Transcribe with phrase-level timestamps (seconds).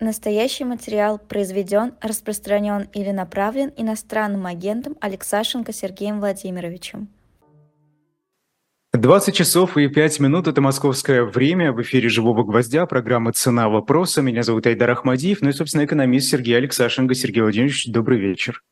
[0.00, 7.08] Настоящий материал произведен, распространен или направлен иностранным агентом Алексашенко Сергеем Владимировичем.
[8.94, 11.72] 20 часов и 5 минут– это московское время.
[11.72, 14.22] В эфире «Живого гвоздя», программа «Цена вопроса».
[14.22, 17.14] Меня зовут Айдар Ахмадиев, ну и, собственно, экономист Сергей Алексашенко.
[17.14, 18.62] Сергей Владимирович, добрый вечер.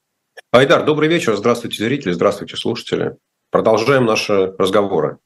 [0.50, 1.36] Айдар, добрый вечер.
[1.36, 3.16] Здравствуйте, зрители, здравствуйте, слушатели.
[3.50, 5.18] Продолжаем наши разговоры.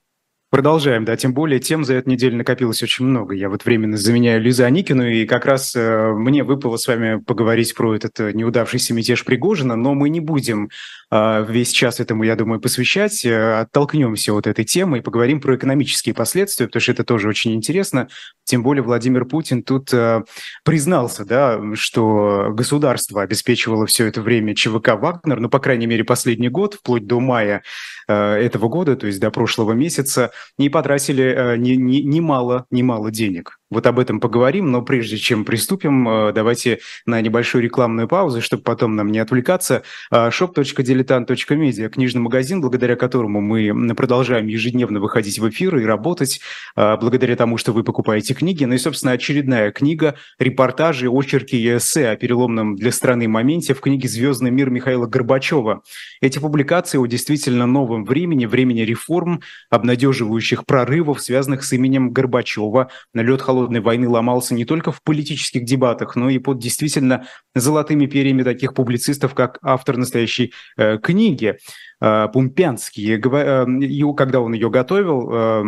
[0.52, 3.34] Продолжаем, да, тем более тем за эту неделю накопилось очень много.
[3.34, 7.74] Я вот временно заменяю Лизу Аникину, и как раз э, мне выпало с вами поговорить
[7.74, 10.68] про этот э, неудавшийся мятеж Пригожина, но мы не будем
[11.10, 13.24] э, весь час этому, я думаю, посвящать.
[13.24, 17.54] Э, оттолкнемся от этой темы и поговорим про экономические последствия, потому что это тоже очень
[17.54, 18.08] интересно.
[18.44, 20.22] Тем более Владимир Путин тут э,
[20.64, 26.50] признался, да, что государство обеспечивало все это время ЧВК «Вагнер», ну, по крайней мере, последний
[26.50, 27.62] год, вплоть до мая
[28.12, 33.58] этого года, то есть до прошлого месяца, не потратили э, немало, немало денег.
[33.72, 38.62] Вот об этом поговорим, но прежде чем приступим, э, давайте на небольшую рекламную паузу, чтобы
[38.62, 39.82] потом нам не отвлекаться.
[40.10, 46.42] Э, shop.diletant.media– книжный магазин, благодаря которому мы продолжаем ежедневно выходить в эфир и работать,
[46.76, 48.62] э, благодаря тому, что вы покупаете книги.
[48.66, 53.80] Ну и, собственно, очередная книга, репортажи, очерки и эссе о переломном для страны моменте в
[53.80, 55.82] книге «Звездный мир» Михаила Горбачева.
[56.20, 63.40] Эти публикации о действительно новом времени, времени реформ, обнадеживающих прорывов, связанных с именем Горбачева, налет
[63.40, 68.42] холодного холодной войны ломался не только в политических дебатах, но и под действительно золотыми перьями
[68.42, 71.58] таких публицистов, как автор настоящей э, книги
[72.00, 73.16] э, Пумпянский.
[73.16, 75.64] Э, когда он ее готовил, э,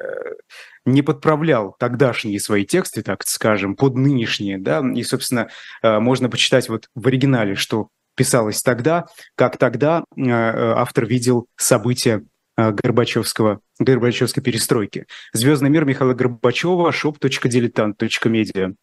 [0.00, 0.34] э,
[0.84, 5.48] не подправлял тогдашние свои тексты, так скажем, под нынешние, да, и, собственно,
[5.82, 12.24] э, можно почитать вот в оригинале, что писалось тогда, как тогда автор видел события
[12.58, 15.06] Горбачевского, Горбачевской перестройки.
[15.32, 18.74] «Звездный мир» Михаила Горбачева, shop.diletant.media.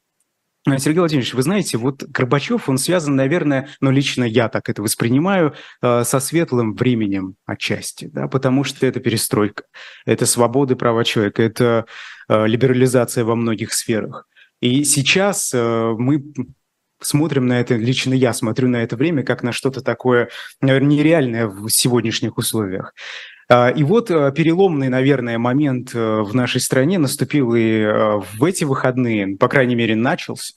[0.65, 4.69] Э, Сергей Владимирович, вы знаете, вот Горбачев, он связан, наверное, но ну, лично я так
[4.69, 9.63] это воспринимаю, э, со светлым временем отчасти, да, потому что это перестройка,
[10.05, 11.85] это свободы права человека, это
[12.27, 14.27] либерализация во многих сферах.
[14.59, 16.23] И сейчас мы
[16.99, 21.47] смотрим на это, лично я смотрю на это время как на что-то такое, наверное, нереальное
[21.47, 22.95] в сегодняшних условиях.
[23.47, 28.43] А, и вот а, переломный, наверное, момент э, в нашей стране наступил и а, в
[28.43, 30.55] эти выходные, по крайней мере, начался.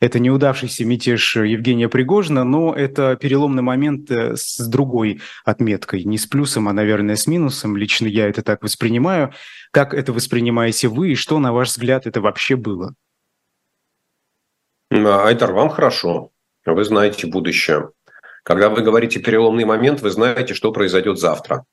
[0.00, 6.26] Это неудавшийся мятеж Евгения Пригожина, но это переломный момент э, с другой отметкой, не с
[6.26, 7.76] плюсом, а, наверное, с минусом.
[7.76, 9.34] Лично я это так воспринимаю.
[9.70, 12.94] Как это воспринимаете вы и что, на ваш взгляд, это вообще было?
[14.90, 16.30] Айдар, вам хорошо.
[16.64, 17.90] Вы знаете будущее.
[18.44, 21.66] Когда вы говорите переломный момент, вы знаете, что произойдет завтра.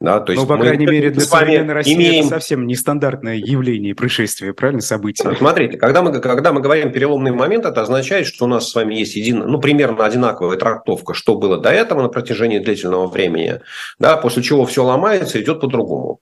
[0.00, 2.26] Да, то есть ну, по крайней мере, для современной России имеем...
[2.26, 5.34] это совсем нестандартное явление, происшествие, правильно, событие?
[5.36, 8.94] Смотрите, когда мы, когда мы говорим переломный момент, это означает, что у нас с вами
[8.94, 13.60] есть един, ну, примерно одинаковая трактовка, что было до этого на протяжении длительного времени,
[13.98, 16.20] да, после чего все ломается, идет по-другому.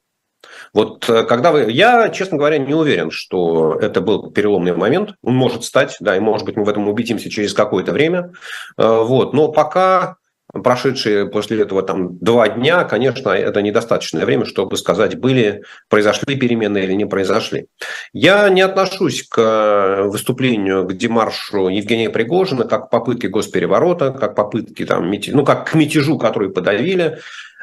[0.73, 1.71] Вот э, когда вы...
[1.71, 5.15] Я, честно говоря, не уверен, что это был переломный момент.
[5.23, 8.33] Он может стать, да, и, может быть, мы в этом убедимся через какое-то время.
[8.77, 9.33] Э, вот.
[9.33, 10.17] Но пока
[10.63, 16.79] прошедшие после этого там два дня, конечно, это недостаточное время, чтобы сказать, были, произошли перемены
[16.79, 17.67] или не произошли.
[18.13, 24.85] Я не отношусь к выступлению, к демаршу Евгения Пригожина как к попытке госпереворота, как попытки
[24.85, 27.19] там, ну, как к мятежу, который подавили.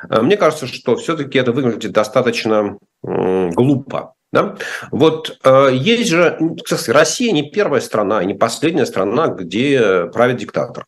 [0.10, 4.14] Мне кажется, что все-таки это выглядит достаточно глупо.
[4.34, 4.56] Да?
[4.92, 10.86] Вот э, есть же, кстати, Россия не первая страна, не последняя страна, где правит диктатор.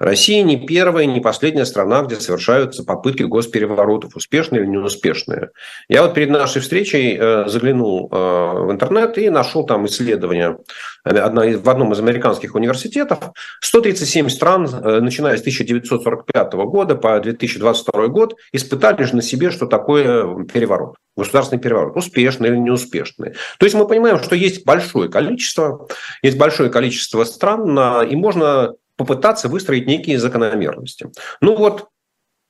[0.00, 5.50] Россия не первая, не последняя страна, где совершаются попытки госпереворотов, успешные или неуспешные.
[5.90, 10.56] Я вот перед нашей встречей э, заглянул э, в интернет и нашел там исследование
[11.04, 13.18] в одном из американских университетов.
[13.60, 19.66] 137 стран, э, начиная с 1945 года по 2022 год, испытали же на себе, что
[19.66, 23.34] такое переворот государственный переворот, успешный или неуспешный.
[23.58, 25.86] То есть мы понимаем, что есть большое количество,
[26.22, 31.10] есть большое количество стран, и можно попытаться выстроить некие закономерности.
[31.40, 31.88] Ну вот,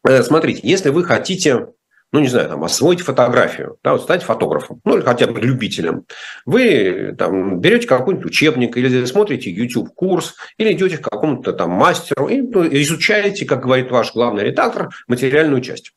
[0.05, 1.69] э, смотрите, если вы хотите
[2.12, 6.06] ну, не знаю, там, освоить фотографию, да, вот стать фотографом, ну, или хотя бы любителем,
[6.44, 12.41] вы там берете какой-нибудь учебник или смотрите YouTube-курс, или идете к какому-то там мастеру и
[12.41, 15.93] ну, изучаете, как говорит ваш главный редактор, материальную часть.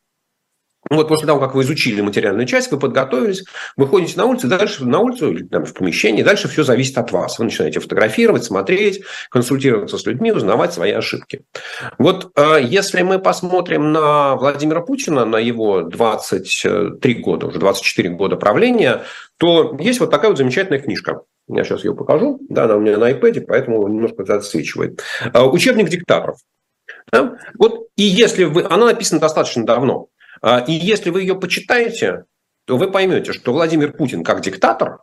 [0.89, 3.43] Ну, вот после того, как вы изучили материальную часть, вы подготовились,
[3.77, 7.11] вы ходите на улицу, дальше на улицу или там, в помещении, дальше все зависит от
[7.11, 7.39] вас.
[7.39, 11.45] Вы начинаете фотографировать, смотреть, консультироваться с людьми, узнавать свои ошибки.
[11.97, 18.35] Вот э, если мы посмотрим на Владимира Путина, на его 23 года, уже 24 года
[18.35, 19.03] правления,
[19.37, 22.39] то есть вот такая вот замечательная книжка Я сейчас ее покажу.
[22.49, 25.01] Да, она у меня на iPad, поэтому немножко отсвечивает.
[25.33, 26.37] А, учебник диктаторов.
[27.11, 27.37] Да?
[27.59, 28.63] Вот, и если вы...
[28.63, 30.07] Она написана достаточно давно.
[30.43, 32.25] А, и если вы ее почитаете,
[32.65, 34.99] то вы поймете, что Владимир Путин как диктатор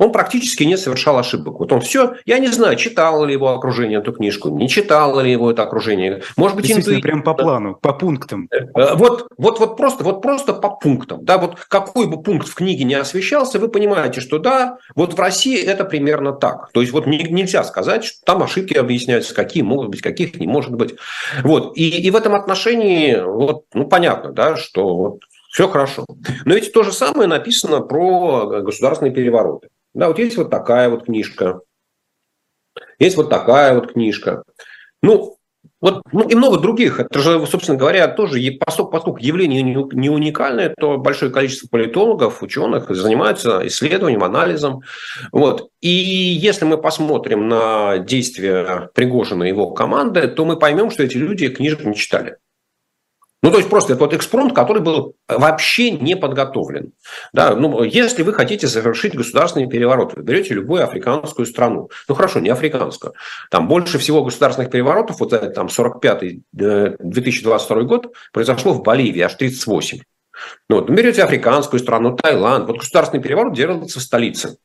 [0.00, 1.60] он практически не совершал ошибок.
[1.60, 5.30] Вот он все, я не знаю, читало ли его окружение эту книжку, не читало ли
[5.30, 6.22] его это окружение.
[6.38, 7.00] Может быть, интуитивно.
[7.02, 8.48] прям по плану, по пунктам.
[8.50, 11.22] Э, вот, вот, вот, просто, вот просто по пунктам.
[11.22, 15.20] Да, вот какой бы пункт в книге не освещался, вы понимаете, что да, вот в
[15.20, 16.70] России это примерно так.
[16.72, 20.72] То есть вот нельзя сказать, что там ошибки объясняются, какие могут быть, каких не может
[20.72, 20.94] быть.
[21.42, 21.76] Вот.
[21.76, 25.18] И, и в этом отношении вот, ну, понятно, да, что вот
[25.50, 26.06] все хорошо.
[26.46, 29.68] Но ведь то же самое написано про государственные перевороты.
[29.94, 31.60] Да, вот есть вот такая вот книжка,
[32.98, 34.44] есть вот такая вот книжка.
[35.02, 35.36] Ну,
[35.80, 37.00] вот ну, и много других.
[37.00, 42.94] Это же, собственно говоря, тоже, поскольку, поскольку явление не уникальное, то большое количество политологов, ученых
[42.94, 44.82] занимаются исследованием, анализом.
[45.32, 45.70] Вот.
[45.80, 51.16] И если мы посмотрим на действия Пригожина и его команды, то мы поймем, что эти
[51.16, 52.36] люди книжек не читали.
[53.42, 56.92] Ну, то есть просто это вот экспромт, который был вообще не подготовлен.
[57.32, 61.88] Да, ну, если вы хотите совершить государственный переворот, вы берете любую африканскую страну.
[62.06, 63.14] Ну, хорошо, не африканскую.
[63.50, 70.00] Там больше всего государственных переворотов, вот там 45-2022 э, год, произошло в Боливии, аж 38.
[70.68, 72.66] Ну, вот, берете африканскую страну, Таиланд.
[72.66, 74.58] Вот государственный переворот делается в столице.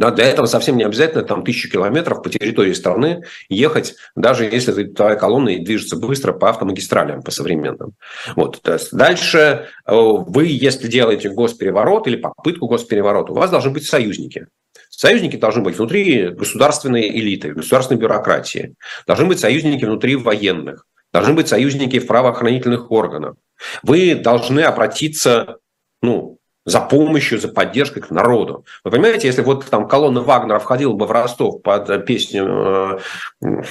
[0.00, 4.84] Да, для этого совсем не обязательно там тысячу километров по территории страны ехать, даже если
[4.84, 7.92] твоя колонна движется быстро по автомагистралям, по современным.
[8.34, 8.62] Вот.
[8.62, 13.84] То есть дальше э, вы, если делаете госпереворот или попытку госпереворота, у вас должны быть
[13.84, 14.46] союзники.
[14.88, 18.76] Союзники должны быть внутри государственной элиты, государственной бюрократии.
[19.06, 20.86] Должны быть союзники внутри военных.
[21.12, 23.34] Должны быть союзники в правоохранительных органах.
[23.82, 25.58] Вы должны обратиться
[26.00, 26.39] ну,
[26.70, 28.64] за помощью, за поддержкой к народу.
[28.84, 32.98] Вы понимаете, если вот там колонна Вагнера входила бы в Ростов под песню
[33.42, 33.62] э,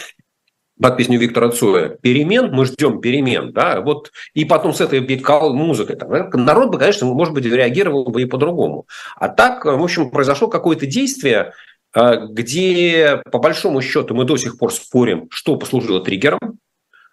[0.81, 5.97] под песню Виктора Цоя «Перемен», мы ждем перемен, да, вот, и потом с этой музыкой,
[5.97, 8.87] там, народ бы, конечно, может быть, реагировал бы и по-другому.
[9.17, 11.51] А так, в общем, произошло какое-то действие,
[11.93, 16.59] э, где, по большому счету, мы до сих пор спорим, что послужило триггером,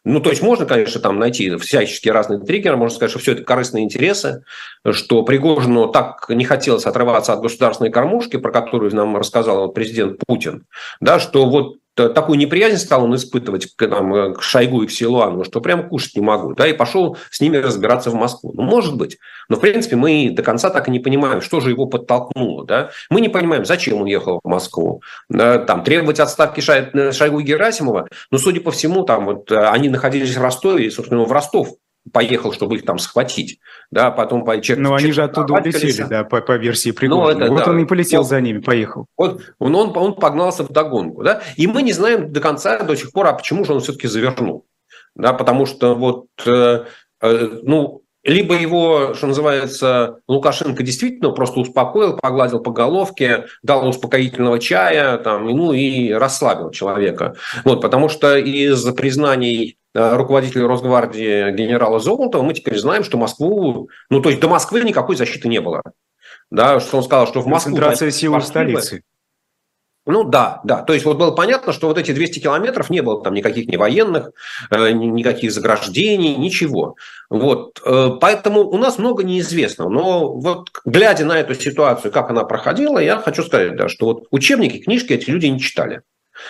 [0.09, 3.43] ну, то есть можно, конечно, там найти всяческие разные триггеры, можно сказать, что все это
[3.43, 4.45] корыстные интересы,
[4.89, 10.67] что Пригожину так не хотелось отрываться от государственной кормушки, про которую нам рассказал президент Путин,
[11.01, 15.45] да, что вот такую неприязнь стал он испытывать к, там, к Шойгу и к Силуану,
[15.45, 18.53] что прям кушать не могу, да, и пошел с ними разбираться в Москву.
[18.55, 19.19] Ну, может быть.
[19.49, 22.91] Но, в принципе, мы до конца так и не понимаем, что же его подтолкнуло, да.
[23.11, 25.03] Мы не понимаем, зачем он ехал в Москву.
[25.31, 30.37] Там, требовать отставки Шойгу и Герасимова, но, судя по всему, там вот э, они находились
[30.37, 31.69] в Ростове, и, собственно, в Ростов
[32.13, 33.61] поехал, чтобы их там схватить.
[33.91, 37.39] Да, потом по человек, Ну, они же оттуда улетели, да, по, по версии Пригожина.
[37.39, 37.71] Ну, это, вот да.
[37.71, 39.07] он и полетел вот, за ними, поехал.
[39.17, 42.97] Вот он, он, он погнался в догонку, да, и мы не знаем до конца, до
[42.97, 44.67] сих пор, а почему же он все-таки завернул.
[45.15, 46.85] Да, потому что вот, э,
[47.23, 54.59] э, ну, либо его, что называется, Лукашенко действительно просто успокоил, погладил по головке, дал успокоительного
[54.59, 57.37] чая, там, ну и расслабил человека.
[57.65, 63.89] Вот, потому что из признаний э, руководителя Росгвардии генерала Золотова мы теперь знаем, что Москву,
[64.11, 65.83] ну то есть до Москвы никакой защиты не было.
[66.51, 67.73] Да, что он сказал, что в Москву...
[67.73, 69.03] Концентрация сил в столице.
[70.07, 70.83] Ну да, да.
[70.83, 73.77] То есть вот было понятно, что вот эти 200 километров не было там никаких ни
[73.77, 74.31] военных,
[74.71, 76.95] э, никаких заграждений, ничего.
[77.29, 77.83] Вот.
[77.85, 79.89] Э, поэтому у нас много неизвестного.
[79.89, 84.25] Но вот глядя на эту ситуацию, как она проходила, я хочу сказать, да, что вот
[84.31, 86.03] учебники, книжки эти люди не читали.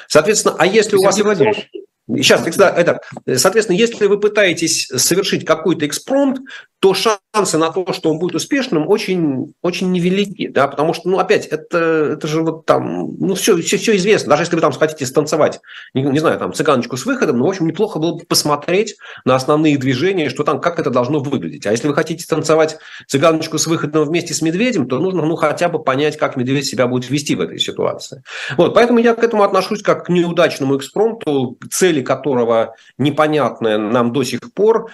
[0.06, 1.20] Соответственно, а если Сергей у вас...
[1.20, 1.70] Владимирович,
[2.08, 3.00] Сейчас, это,
[3.34, 6.38] соответственно, если вы пытаетесь совершить какой-то экспромт,
[6.78, 11.18] то шансы на то, что он будет успешным, очень, очень невелики, да, потому что, ну,
[11.18, 11.78] опять, это,
[12.12, 15.60] это же вот там, ну, все, все, все известно, даже если вы там хотите станцевать,
[15.94, 19.34] не, не знаю, там, цыганочку с выходом, ну, в общем, неплохо было бы посмотреть на
[19.34, 23.66] основные движения, что там, как это должно выглядеть, а если вы хотите станцевать цыганочку с
[23.66, 27.34] выходом вместе с медведем, то нужно, ну, хотя бы понять, как медведь себя будет вести
[27.34, 28.22] в этой ситуации.
[28.58, 34.12] Вот, поэтому я к этому отношусь как к неудачному экспромту, цель цели которого непонятны нам
[34.12, 34.90] до сих пор.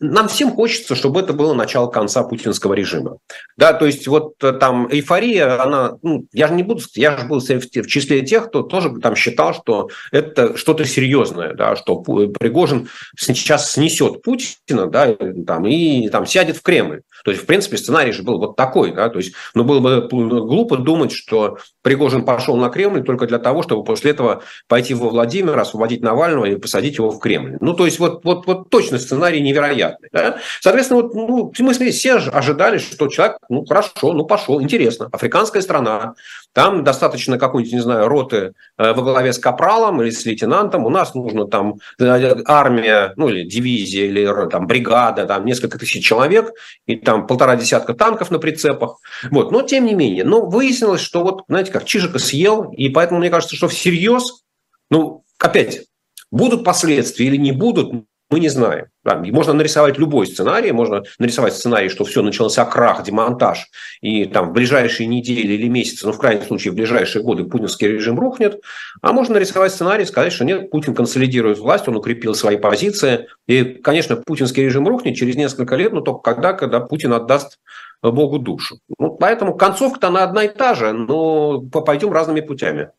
[0.00, 3.18] Нам всем хочется, чтобы это было начало конца путинского режима.
[3.56, 7.26] Да, то есть вот э, там эйфория, она, ну, я же не буду, я же
[7.26, 12.88] был в числе тех, кто тоже там считал, что это что-то серьезное, да, что Пригожин
[13.16, 15.14] сейчас снесет Путина, да,
[15.46, 17.02] там, и там сядет в Кремль.
[17.24, 20.08] То есть, в принципе, сценарий же был вот такой, да, то есть, ну, было бы
[20.08, 25.08] глупо думать, что Пригожин пошел на Кремль только для того, чтобы после этого пойти во
[25.08, 27.56] Владимир, освободить Навального и посадить его в Кремль.
[27.60, 30.38] Ну, то есть, вот, вот, вот точно сценарий невероятный, да.
[30.60, 36.14] Соответственно, вот, ну, мы все ожидали, что человек, ну, хорошо, ну, пошел, интересно, африканская страна,
[36.52, 40.84] там достаточно какой-нибудь, не знаю, роты э, во главе с капралом или с лейтенантом.
[40.84, 46.04] У нас нужно там э, армия, ну или дивизия, или там бригада, там несколько тысяч
[46.04, 46.52] человек,
[46.86, 48.98] и там полтора десятка танков на прицепах.
[49.30, 49.50] Вот.
[49.50, 53.30] Но тем не менее, но выяснилось, что вот, знаете, как Чижика съел, и поэтому мне
[53.30, 54.42] кажется, что всерьез,
[54.90, 55.86] ну, опять,
[56.30, 58.86] будут последствия или не будут, мы не знаем.
[59.04, 63.66] Да, можно нарисовать любой сценарий, можно нарисовать сценарий, что все, начался крах, демонтаж,
[64.00, 67.88] и там в ближайшие недели или месяцы, ну, в крайнем случае, в ближайшие годы путинский
[67.88, 68.60] режим рухнет,
[69.02, 73.64] а можно нарисовать сценарий, сказать, что нет, Путин консолидирует власть, он укрепил свои позиции, и,
[73.64, 77.58] конечно, путинский режим рухнет через несколько лет, но только когда, когда Путин отдаст
[78.02, 78.78] Богу душу.
[78.98, 82.90] Ну, поэтому концовка-то она одна и та же, но пойдем разными путями.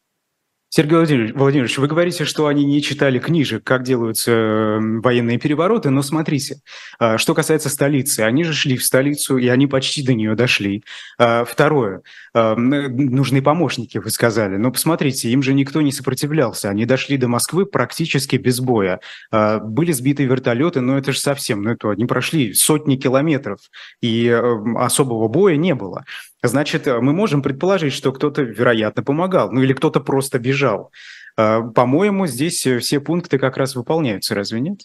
[0.75, 6.01] Сергей Владимирович, Владимирович, вы говорите, что они не читали книжек, как делаются военные перевороты, но
[6.01, 6.61] смотрите,
[6.97, 10.83] а, что касается столицы, они же шли в столицу, и они почти до нее дошли.
[11.19, 12.01] А, второе,
[12.33, 17.27] а, нужны помощники, вы сказали, но посмотрите, им же никто не сопротивлялся, они дошли до
[17.27, 18.99] Москвы практически без боя.
[19.31, 23.59] Были сбиты вертолеты, но это же совсем, ну это они прошли сотни километров,
[24.01, 24.27] и
[24.75, 26.03] особого боя не было.
[26.43, 30.91] Значит, мы можем предположить, что кто-то, вероятно, помогал, ну или кто-то просто бежал.
[31.37, 34.81] А, по-моему, здесь все пункты как раз выполняются, разве нет?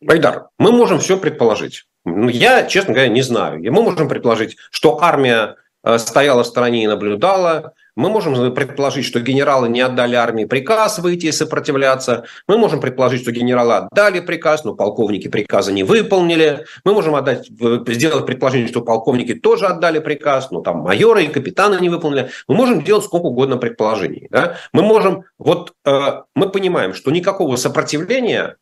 [0.00, 1.84] Байдар, мы можем все предположить.
[2.04, 3.60] Ну, я, честно говоря, не знаю.
[3.60, 5.54] Мы можем предположить, что армия э,
[5.98, 11.26] стояла в стороне и наблюдала, мы можем предположить, что генералы не отдали армии приказ выйти
[11.26, 12.26] и сопротивляться.
[12.46, 16.64] Мы можем предположить, что генералы отдали приказ, но полковники приказа не выполнили.
[16.84, 21.80] Мы можем отдать, сделать предположение, что полковники тоже отдали приказ, но там майоры и капитаны
[21.80, 22.30] не выполнили.
[22.46, 24.28] Мы можем делать сколько угодно предположений.
[24.30, 24.58] Да?
[24.72, 28.58] Мы можем, вот э, мы понимаем, что никакого сопротивления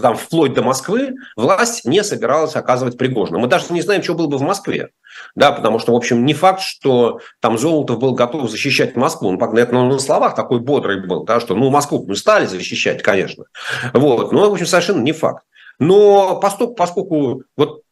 [0.00, 3.38] там, вплоть до Москвы, власть не собиралась оказывать Пригожину.
[3.38, 4.90] Мы даже не знаем, что было бы в Москве.
[5.34, 9.28] Да, потому что, в общем, не факт, что там Золотов был готов защищать Москву.
[9.28, 13.02] Он, ну, ну, на словах такой бодрый был, да, что, ну, Москву мы стали защищать,
[13.02, 13.44] конечно.
[13.92, 15.44] Вот, но, в общем, совершенно не факт.
[15.78, 17.82] Но поскольку, поскольку вот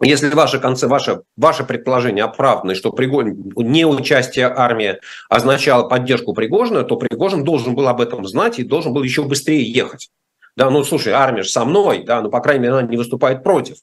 [0.00, 6.84] если ваше, конце, ваше, ваше предположение оправдано, что Пригожин, не участие армии означало поддержку Пригожина,
[6.84, 10.10] то Пригожин должен был об этом знать и должен был еще быстрее ехать.
[10.58, 13.44] Да, ну, слушай, армия же со мной, да, ну, по крайней мере, она не выступает
[13.44, 13.76] против.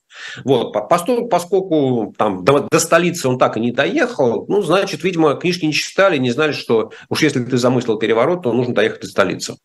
[0.44, 5.36] Вот, поскольку, поскольку там до, до столицы он так и не доехал, ну, значит, видимо,
[5.36, 9.08] книжки не читали, не знали, что уж если ты замыслил переворот, то нужно доехать до
[9.08, 9.56] столицы.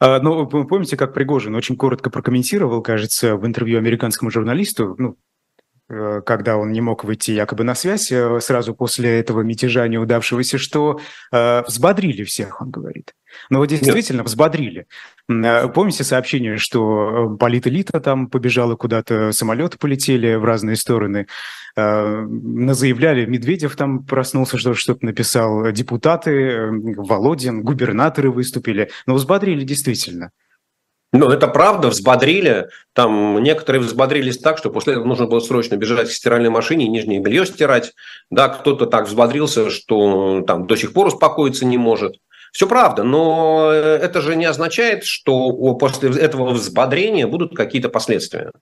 [0.00, 5.16] А, ну, вы помните, как Пригожин очень коротко прокомментировал, кажется, в интервью американскому журналисту, ну,
[5.90, 10.56] Э, когда он не мог выйти якобы на связь э, сразу после этого мятежа неудавшегося,
[10.56, 11.00] что
[11.32, 13.12] э, взбодрили всех, он говорит.
[13.48, 14.26] Но вот действительно Нет.
[14.26, 14.86] взбодрили.
[15.28, 21.26] Э, помните сообщение, что политэлита там побежала куда-то, самолеты полетели в разные стороны,
[21.76, 22.26] э,
[22.72, 30.30] заявляли, Медведев там проснулся, что что-то написал, депутаты, Володин, губернаторы выступили, но взбодрили действительно.
[31.12, 32.68] Ну, это правда, взбодрили.
[32.92, 36.88] Там некоторые взбодрились так, что после этого нужно было срочно бежать к стиральной машине и
[36.88, 37.94] нижнее белье стирать.
[38.30, 42.18] Да, кто-то так взбодрился, что там до сих пор успокоиться не может.
[42.52, 48.52] Все правда, но это же не означает, что после этого взбодрения будут какие-то последствия.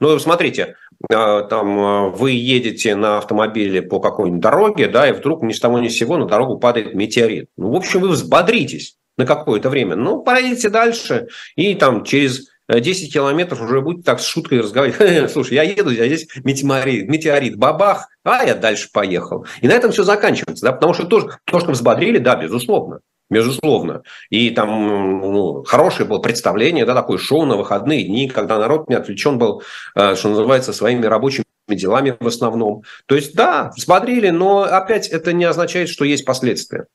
[0.00, 0.76] Ну, смотрите,
[1.10, 5.60] а, там а, вы едете на автомобиле по какой-нибудь дороге, да, и вдруг ни с
[5.60, 7.48] того ни с сего на дорогу падает метеорит.
[7.56, 9.96] Ну, в общем, вы взбодритесь на какое-то время.
[9.96, 15.30] Ну, поедете дальше, и там через 10 километров уже будет так с шуткой разговаривать.
[15.32, 19.46] Слушай, я еду, а здесь метеорит, метеорит, бабах, а я дальше поехал.
[19.60, 23.00] И на этом все заканчивается, да, потому что тоже, то, что взбодрили, да, безусловно.
[23.28, 24.02] Безусловно.
[24.30, 28.94] И там ну, хорошее было представление, да, такое шоу на выходные дни, когда народ не
[28.94, 29.62] отвлечен был,
[29.96, 32.84] э, что называется, своими рабочими делами в основном.
[33.06, 36.86] То есть, да, взбодрили, но опять это не означает, что есть последствия.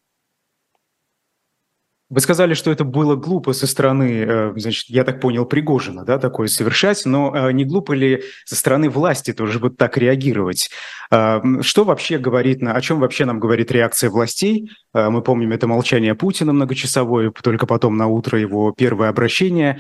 [2.12, 6.20] Вы сказали, что это было глупо со стороны, э, значит, я так понял, Пригожина, да,
[6.20, 10.70] такое совершать, но э, не глупо ли со стороны власти тоже вот так реагировать?
[11.10, 14.70] А, что вообще говорит, о чем вообще нам говорит реакция властей?
[14.94, 19.80] Мы помним это молчание Путина многочасовое, только потом на утро его первое обращение.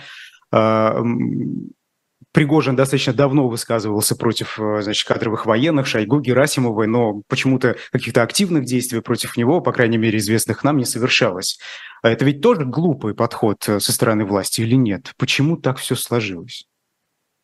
[2.33, 8.63] Пригожин достаточно давно высказывался против э, значит, кадровых военных, Шойгу, Герасимовой, но почему-то каких-то активных
[8.63, 11.59] действий против него, по крайней мере, известных нам, не совершалось.
[12.01, 15.11] А это ведь тоже глупый подход э, со стороны власти или нет?
[15.17, 16.67] Почему так все сложилось?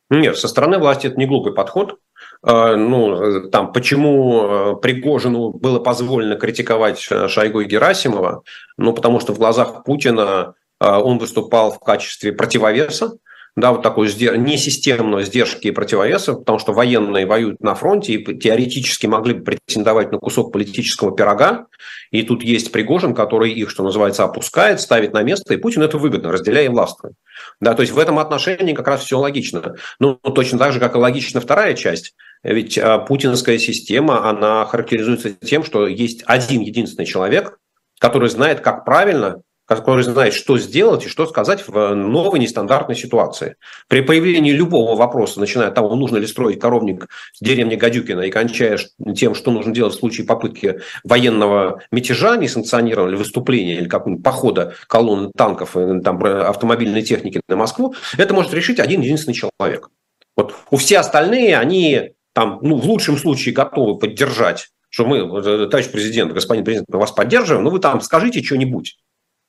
[0.10, 2.00] Нет, со стороны власти это не глупый подход.
[2.41, 8.44] А, ну, там, почему э, Пригожину было позволено критиковать Шойгу и Герасимова?
[8.77, 13.17] Ну, потому что в глазах Путина он выступал в качестве противовеса,
[13.58, 19.08] да, вот такой несистемной сдержки и противовеса, потому что военные воюют на фронте и теоретически
[19.08, 21.66] могли бы претендовать на кусок политического пирога.
[22.12, 25.98] И тут есть Пригожин, который их, что называется, опускает, ставит на место, и Путин это
[25.98, 27.16] выгодно, разделяя властвует.
[27.60, 29.76] Да, то есть в этом отношении как раз все логично.
[30.00, 32.14] Ну, точно так же, как и логична вторая часть.
[32.44, 37.58] Ведь а, путинская система, она характеризуется тем, что есть один единственный человек,
[38.00, 43.58] который знает, как правильно который знает, что сделать и что сказать в новой нестандартной ситуации.
[43.88, 47.08] При появлении любого вопроса, начиная от того, нужно ли строить коровник
[47.40, 48.80] в деревне Гадюкина и кончая
[49.16, 54.74] тем, что нужно делать в случае попытки военного мятежа, несанкционированного или выступления, или какого-нибудь похода
[54.88, 59.90] колонн танков, э, там, автомобильной техники на Москву, это может решить один единственный человек.
[60.38, 65.68] Вот у все остальные, они там, ну, в лучшем случае готовы поддержать что мы, э,
[65.68, 68.98] товарищ президент, господин президент, мы вас поддерживаем, но вы там скажите что-нибудь.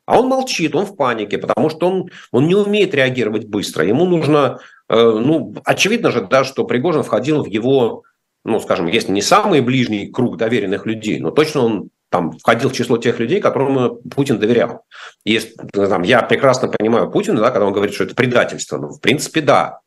[0.08, 3.84] А он молчит, он в панике, потому что он, он не умеет реагировать быстро.
[3.84, 8.04] Ему нужно, э, ну, очевидно же, да, что Пригожин входил в его,
[8.42, 12.72] ну, скажем, если не самый ближний круг доверенных людей, но точно он там входил в
[12.72, 14.86] число тех людей, которым Путин доверял.
[15.26, 15.38] И
[15.74, 18.78] там, я прекрасно понимаю Путина, да, когда он говорит, что это предательство.
[18.78, 19.80] Ну, в принципе, да.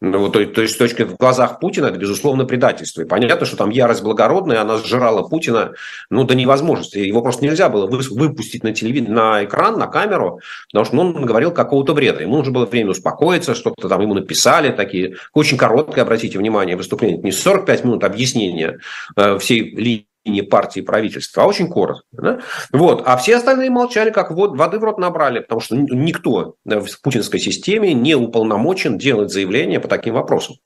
[0.00, 3.02] Ну, то, то есть, с точки в глазах Путина это, безусловно, предательство.
[3.02, 5.72] И понятно, что там ярость благородная, она сжирала Путина
[6.10, 6.98] ну, до невозможности.
[6.98, 9.08] Его просто нельзя было выпустить на, телевид...
[9.08, 10.40] на экран, на камеру,
[10.70, 12.20] потому что ну, он говорил какого-то вреда.
[12.20, 17.18] Ему нужно было время успокоиться, что-то там ему написали, такие, очень короткое, обратите внимание, выступление.
[17.18, 18.78] Не 45 минут объяснения
[19.16, 22.04] э, всей линии не партии правительства, а очень коротко.
[22.12, 22.40] Да?
[22.72, 23.02] Вот.
[23.06, 27.40] А все остальные молчали, как вот воды в рот набрали, потому что никто в путинской
[27.40, 30.56] системе не уполномочен делать заявления по таким вопросам.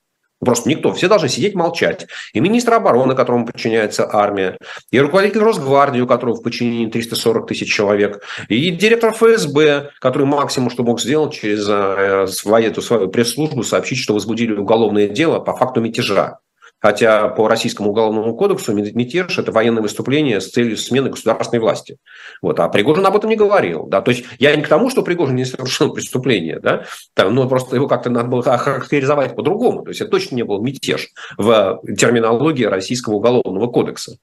[0.41, 0.93] Просто никто.
[0.93, 2.07] Все должны сидеть молчать.
[2.33, 4.57] И министр обороны, которому подчиняется армия,
[4.91, 10.71] и руководитель Росгвардии, у которого в подчинении 340 тысяч человек, и директор ФСБ, который максимум,
[10.71, 15.55] что мог сделать через э, свою, эту свою пресс-службу, сообщить, что возбудили уголовное дело по
[15.55, 16.39] факту мятежа.
[16.81, 21.99] Хотя по Российскому уголовному кодексу мятеж– это военное выступление с целью смены государственной власти.
[22.41, 22.59] Вот.
[22.59, 23.87] А Пригожин об этом не говорил.
[23.87, 24.01] Да?
[24.01, 26.85] То есть я не к тому, что Пригожин не совершил преступление, да?
[27.15, 29.83] Там, но просто его как-то надо было охарактеризовать по-другому.
[29.83, 34.17] То есть это точно не был мятеж в терминологии Российского уголовного кодекса.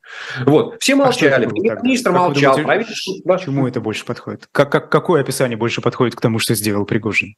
[0.46, 0.78] Вот.
[0.80, 1.46] Все а молчали.
[1.46, 2.58] А Министр молчал.
[2.58, 2.93] Думаете,
[3.43, 4.48] Чему это больше подходит?
[4.52, 7.36] Как, как, какое описание больше подходит к тому, что сделал Пригожин?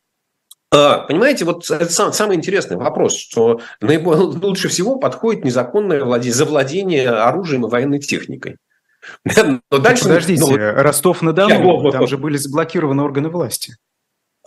[0.71, 6.31] А, понимаете, вот это сам, самый интересный вопрос, что наиболее, лучше всего подходит незаконное владе,
[6.31, 8.57] завладение оружием и военной техникой.
[9.25, 13.77] Но дальше, Подождите, ну, Ростов-на-Дону, там же были заблокированы органы власти.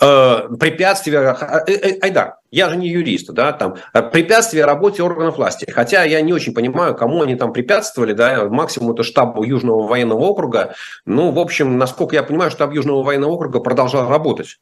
[0.01, 3.77] Э, препятствия, э, э, айда, я же не юрист, да, там,
[4.13, 5.71] препятствия работе органов власти.
[5.71, 10.21] Хотя я не очень понимаю, кому они там препятствовали, да, максимум это штабу Южного военного
[10.21, 10.75] округа.
[11.05, 14.59] Ну, в общем, насколько я понимаю, штаб Южного военного округа продолжал работать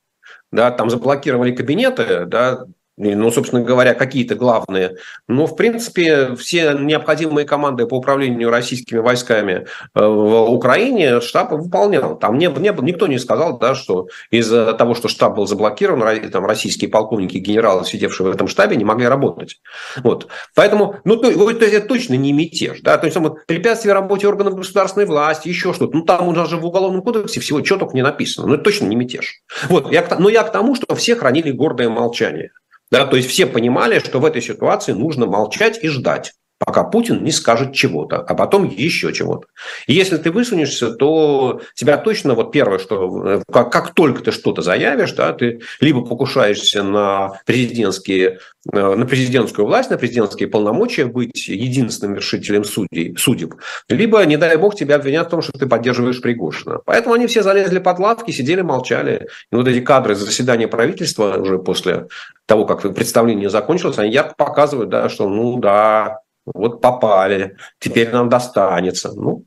[0.52, 2.64] да, там заблокировали кабинеты, да,
[2.96, 4.96] ну, собственно говоря, какие-то главные.
[5.26, 12.18] Но, в принципе, все необходимые команды по управлению российскими войсками э, в Украине штаб выполнял.
[12.18, 16.44] Там не, не, никто не сказал, да, что из-за того, что штаб был заблокирован, там
[16.44, 19.60] российские полковники, генералы, сидевшие в этом штабе, не могли работать.
[20.02, 20.28] Вот.
[20.54, 22.80] Поэтому, ну, то, то есть это точно не мятеж.
[22.82, 22.98] Да?
[22.98, 25.96] То есть, там, препятствие работе органов государственной власти, еще что-то.
[25.96, 28.46] Ну, там уже в Уголовном кодексе всего чего только не написано.
[28.46, 29.40] Но это точно не мятеж.
[29.68, 29.90] Вот.
[29.90, 32.50] Я, но я к тому, что все хранили гордое молчание.
[32.90, 37.24] Да, то есть все понимали, что в этой ситуации нужно молчать и ждать пока Путин
[37.24, 39.46] не скажет чего-то, а потом еще чего-то.
[39.86, 44.30] И если ты высунешься, то тебя точно вот первое, что э, как, как только ты
[44.30, 48.40] что-то заявишь, да, ты либо покушаешься на президентские
[48.72, 53.54] э, на президентскую власть, на президентские полномочия, быть единственным вершителем судей, судеб,
[53.88, 56.80] либо, не дай бог, тебя обвинят в том, что ты поддерживаешь Пригожина.
[56.84, 59.28] Поэтому они все залезли под лавки, сидели, молчали.
[59.50, 62.08] И вот эти кадры заседания правительства уже после
[62.44, 66.20] того, как представление закончилось, они ярко показывают, да, что, ну да,
[66.54, 69.12] вот попали, теперь нам достанется.
[69.12, 69.44] Ну,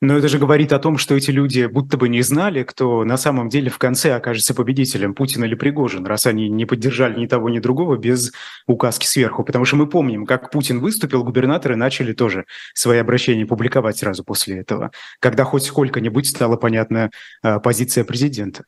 [0.00, 3.16] но это же говорит о том, что эти люди будто бы не знали, кто на
[3.16, 7.48] самом деле в конце окажется победителем, Путин или Пригожин, раз они не поддержали ни того,
[7.48, 8.32] ни другого без
[8.68, 9.42] указки сверху.
[9.42, 14.58] Потому что мы помним, как Путин выступил, губернаторы начали тоже свои обращения публиковать сразу после
[14.58, 17.10] этого, когда хоть сколько-нибудь стала понятна
[17.42, 18.64] э, позиция президента.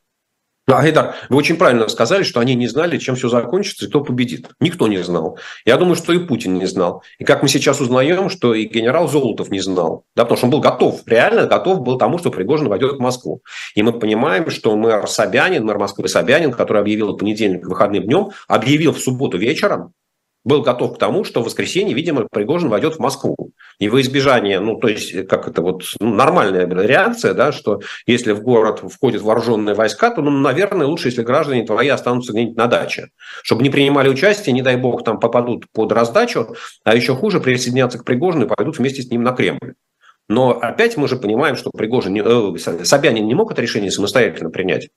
[0.67, 4.01] Да, Айдар, вы очень правильно сказали, что они не знали, чем все закончится и кто
[4.01, 4.49] победит.
[4.59, 5.39] Никто не знал.
[5.65, 7.03] Я думаю, что и Путин не знал.
[7.17, 10.05] И как мы сейчас узнаем, что и генерал Золотов не знал.
[10.15, 13.41] Да, потому что он был готов, реально готов был тому, что Пригожин войдет в Москву.
[13.73, 18.29] И мы понимаем, что мэр Собянин, мэр Москвы Собянин, который объявил в понедельник выходным днем,
[18.47, 19.93] объявил в субботу вечером,
[20.43, 23.51] был готов к тому, что в воскресенье, видимо, Пригожин войдет в Москву.
[23.79, 28.31] И во избежание, ну, то есть, как это вот ну, нормальная реакция, да, что если
[28.31, 32.67] в город входят вооруженные войска, то, ну, наверное, лучше, если граждане твои останутся где-нибудь на
[32.67, 33.09] даче.
[33.43, 37.99] Чтобы не принимали участие, не дай бог, там попадут под раздачу, а еще хуже, присоединятся
[37.99, 39.73] к Пригожину и пойдут вместе с ним на Кремль.
[40.27, 44.89] Но опять мы же понимаем, что Пригожин, э, Собянин не мог это решение самостоятельно принять.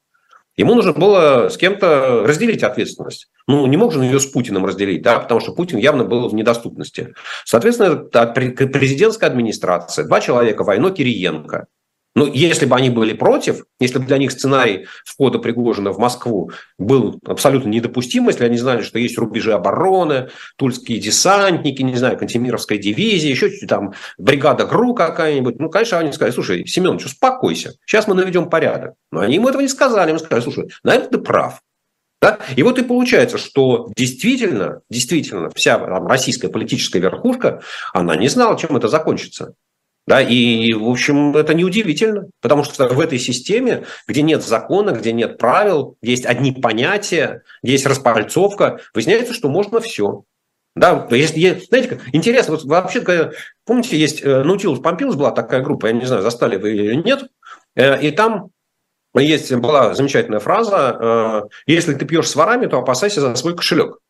[0.56, 3.28] Ему нужно было с кем-то разделить ответственность.
[3.48, 6.28] Ну, не мог же он ее с Путиным разделить, да, потому что Путин явно был
[6.28, 7.14] в недоступности.
[7.44, 11.66] Соответственно, президентская администрация, два человека, Войно Кириенко,
[12.14, 16.52] ну, если бы они были против, если бы для них сценарий входа Пригожина в Москву
[16.78, 22.78] был абсолютно недопустим, если они знали, что есть рубежи обороны, тульские десантники, не знаю, Кантемировская
[22.78, 28.14] дивизия, еще там бригада ГРУ какая-нибудь, ну, конечно, они сказали, слушай, Семенович, успокойся, сейчас мы
[28.14, 28.94] наведем порядок.
[29.10, 31.60] Но они ему этого не сказали, они сказали, слушай, наверное, ты прав.
[32.24, 32.38] Да?
[32.56, 37.60] И вот и получается, что действительно, действительно вся там, российская политическая верхушка,
[37.92, 39.54] она не знала, чем это закончится.
[40.06, 45.12] Да, и, в общем, это неудивительно, потому что в этой системе, где нет закона, где
[45.12, 50.24] нет правил, есть одни понятия, есть распальцовка, выясняется, что можно все.
[50.76, 53.30] Да, если, знаете, как, интересно, вот вообще,
[53.64, 57.24] помните, есть Наутилус Помпилус была такая группа, я не знаю, застали вы или нет,
[57.76, 58.50] э, и там
[59.14, 64.00] есть была замечательная фраза, э, если ты пьешь с ворами, то опасайся за свой кошелек.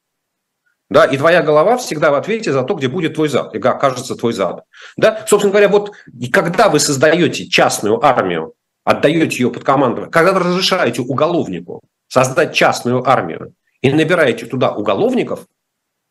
[0.94, 4.14] Да, и твоя голова всегда в ответе за то, где будет твой зад, и окажется
[4.14, 4.62] твой зад.
[4.96, 5.24] Да?
[5.26, 8.54] Собственно говоря, вот и когда вы создаете частную армию,
[8.85, 15.40] отдаете ее под командование, когда вы разрешаете уголовнику создать частную армию и набираете туда уголовников,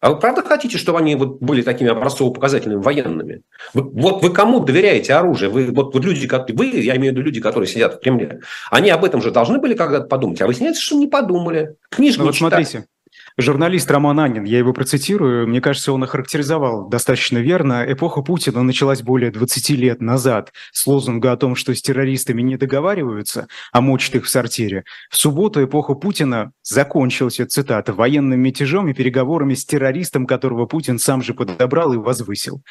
[0.01, 3.43] а вы правда хотите, чтобы они вот были такими образцово-показательными военными?
[3.73, 5.49] Вы, вот вы кому доверяете оружие?
[5.49, 8.41] Вы, вот, вот люди, как вы, я имею в виду люди, которые сидят в Кремле,
[8.69, 11.77] они об этом же должны были когда-то подумать, а выясняется, что не подумали.
[11.89, 12.65] Книжки ну, вот читали.
[12.65, 12.87] смотрите,
[13.35, 17.83] Журналист Роман Анин, я его процитирую, мне кажется, он охарактеризовал достаточно верно.
[17.87, 22.57] Эпоха Путина началась более 20 лет назад с лозунга о том, что с террористами не
[22.57, 24.83] договариваются, а мочат их в сортире.
[25.09, 31.23] В субботу эпоха Путина закончилась, цитата, военным мятежом и переговорами с террористом, которого Путин сам
[31.23, 32.61] же подобрал и возвысил.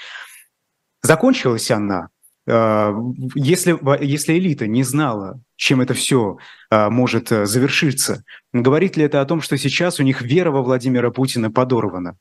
[1.02, 2.08] Закончилась она
[2.46, 6.38] если, если элита не знала, чем это все
[6.70, 10.62] а, может э, завершиться, говорит ли это о том, что сейчас у них вера во
[10.62, 12.16] Владимира Путина подорвана?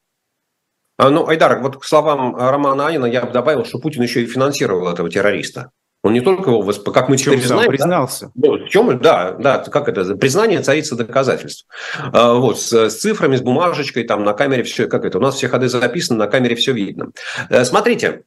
[0.97, 4.27] А, ну, Айдар, вот к словам Романа Анина я бы добавил, что Путин еще и
[4.27, 5.71] финансировал этого террориста.
[6.03, 7.69] Он не только его, как мы теперь знаем...
[7.69, 8.31] признался.
[8.33, 11.67] Да, ну, в чем, да, да, как это, признание царица доказательств.
[12.11, 15.47] Вот, с, с цифрами, с бумажечкой, там на камере все, как это, у нас все
[15.47, 17.11] ходы записаны, на камере все видно.
[17.49, 18.23] Э, смотрите,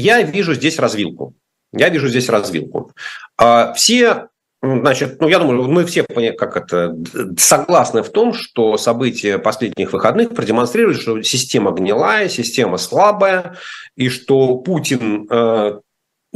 [0.00, 1.34] я вижу здесь развилку.
[1.72, 2.92] Я вижу здесь развилку.
[3.36, 4.28] А, все
[4.62, 6.96] Значит, ну, я думаю, мы все как это,
[7.38, 13.56] согласны в том, что события последних выходных продемонстрируют, что система гнилая, система слабая,
[13.96, 15.80] и что Путин э,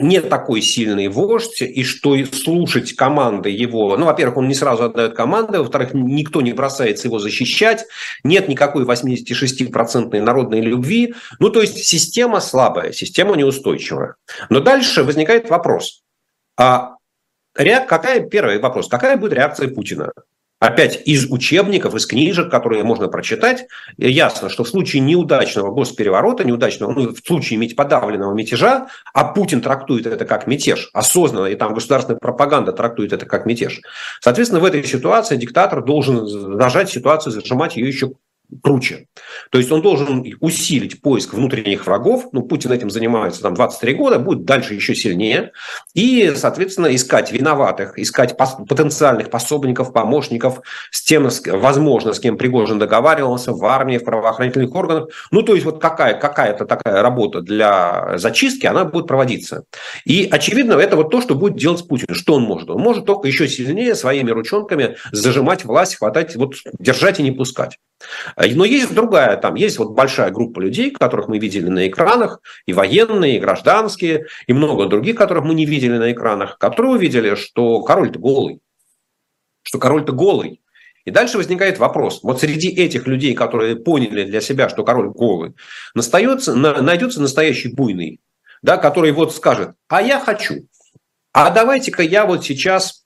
[0.00, 3.96] не такой сильный вождь, и что слушать команды его...
[3.96, 7.86] Ну, во-первых, он не сразу отдает команды, во-вторых, никто не бросается его защищать,
[8.24, 11.14] нет никакой 86% народной любви.
[11.38, 14.14] Ну, то есть система слабая, система неустойчивая.
[14.48, 16.02] Но дальше возникает вопрос.
[16.56, 16.96] А
[17.52, 20.12] какая, первый вопрос, какая будет реакция Путина?
[20.61, 26.92] Опять из учебников, из книжек, которые можно прочитать, ясно, что в случае неудачного госпереворота, неудачного,
[26.92, 31.73] ну, в случае иметь подавленного мятежа, а Путин трактует это как мятеж, осознанно, и там
[31.73, 33.81] государственная пропаганда трактует это как мятеж.
[34.20, 36.27] Соответственно, в этой ситуации диктатор должен
[36.59, 38.12] нажать ситуацию, зажимать ее еще
[38.62, 39.06] круче.
[39.50, 44.18] То есть он должен усилить поиск внутренних врагов, ну, Путин этим занимается там 23 года,
[44.18, 45.52] будет дальше еще сильнее,
[45.94, 50.60] и, соответственно, искать виноватых, искать потенциальных пособников, помощников,
[50.90, 55.08] с тем, возможно, с кем Пригожин договаривался в армии, в правоохранительных органах.
[55.30, 59.64] Ну, то есть вот какая, какая-то такая работа для зачистки, она будет проводиться.
[60.04, 62.14] И, очевидно, это вот то, что будет делать Путин.
[62.14, 62.70] Что он может?
[62.70, 67.78] Он может только еще сильнее своими ручонками зажимать власть, хватать, вот держать и не пускать.
[68.36, 72.40] А, но есть другая, там есть вот большая группа людей, которых мы видели на экранах,
[72.66, 77.34] и военные, и гражданские, и много других, которых мы не видели на экранах, которые увидели,
[77.34, 78.60] что король-то голый,
[79.62, 80.60] что король-то голый.
[81.04, 82.20] И дальше возникает вопрос.
[82.22, 85.54] Вот среди этих людей, которые поняли для себя, что король голый,
[85.94, 88.20] настается, найдется настоящий буйный,
[88.62, 90.66] да, который вот скажет, а я хочу,
[91.32, 93.04] а давайте-ка я вот сейчас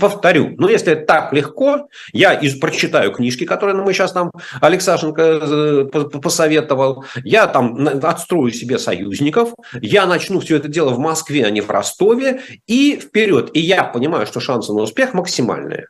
[0.00, 5.22] Повторю, ну если это так легко, я из, прочитаю книжки, которые мы сейчас нам Алексашенко
[5.22, 5.84] э,
[6.20, 11.60] посоветовал, я там отстрою себе союзников, я начну все это дело в Москве, а не
[11.60, 13.50] в Ростове, и вперед.
[13.54, 15.88] И я понимаю, что шансы на успех максимальные.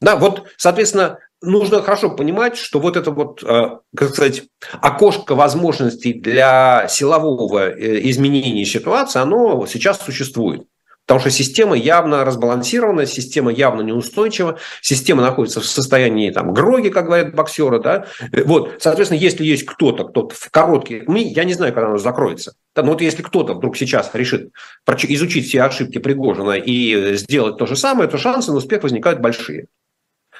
[0.00, 4.44] Да, вот, соответственно, нужно хорошо понимать, что вот это вот, э, как сказать,
[4.80, 10.62] окошко возможностей для силового э, изменения ситуации, оно сейчас существует.
[11.06, 17.06] Потому что система явно разбалансирована, система явно неустойчива, система находится в состоянии там, гроги, как
[17.06, 17.80] говорят боксеры.
[17.80, 18.06] Да?
[18.44, 21.04] Вот, соответственно, если есть кто-то, кто в короткие...
[21.08, 22.54] Я не знаю, когда она закроется.
[22.76, 24.52] Да, но вот если кто-то вдруг сейчас решит
[24.86, 29.66] изучить все ошибки Пригожина и сделать то же самое, то шансы на успех возникают большие.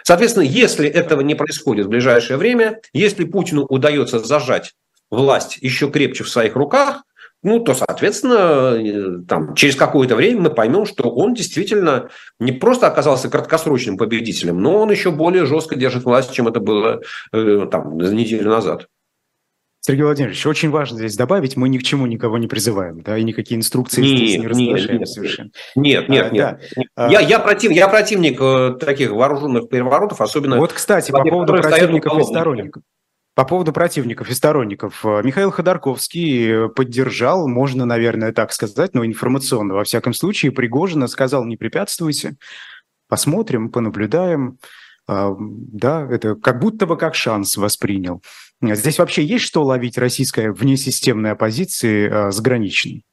[0.04, 4.72] Соответственно, если этого не происходит в ближайшее время, если Путину удается зажать
[5.10, 7.02] власть еще крепче в своих руках,
[7.42, 12.86] ну, то, соответственно, э, там, через какое-то время мы поймем, что он действительно не просто
[12.86, 17.00] оказался краткосрочным победителем, но он еще более жестко держит власть, чем это было
[17.32, 18.88] э, там, неделю назад.
[19.82, 23.24] Сергей Владимирович, очень важно здесь добавить, мы ни к чему никого не призываем, да, и
[23.24, 25.50] никакие инструкции нет, здесь не разглашаем нет, совершенно.
[25.74, 26.58] Нет, нет, а, нет.
[26.94, 27.08] Да.
[27.08, 30.58] Я, я, против, я противник э, таких вооруженных переворотов, особенно...
[30.58, 32.82] Вот, кстати, по поводу противников и сторонников.
[33.40, 35.02] По поводу противников и сторонников.
[35.02, 41.46] Э, Михаил Ходорковский поддержал, можно, наверное, так сказать, но информационно, во всяком случае, Пригожина сказал,
[41.46, 42.36] не препятствуйте,
[43.08, 44.58] посмотрим, понаблюдаем.
[45.08, 48.22] А, да, это как будто бы как шанс воспринял.
[48.60, 53.06] Здесь вообще есть что ловить российской внесистемной оппозиции а, с граничной?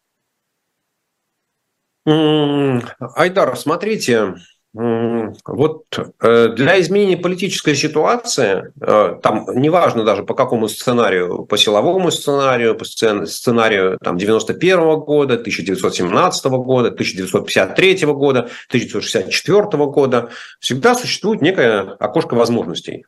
[2.04, 4.36] Айдар, смотрите,
[4.80, 5.86] вот
[6.22, 12.76] э, для изменения политической ситуации, э, там неважно даже по какому сценарию, по силовому сценарию,
[12.76, 22.36] по сценарию там, 91 года, 1917 года, 1953 года, 1964 года, всегда существует некое окошко
[22.36, 23.06] возможностей.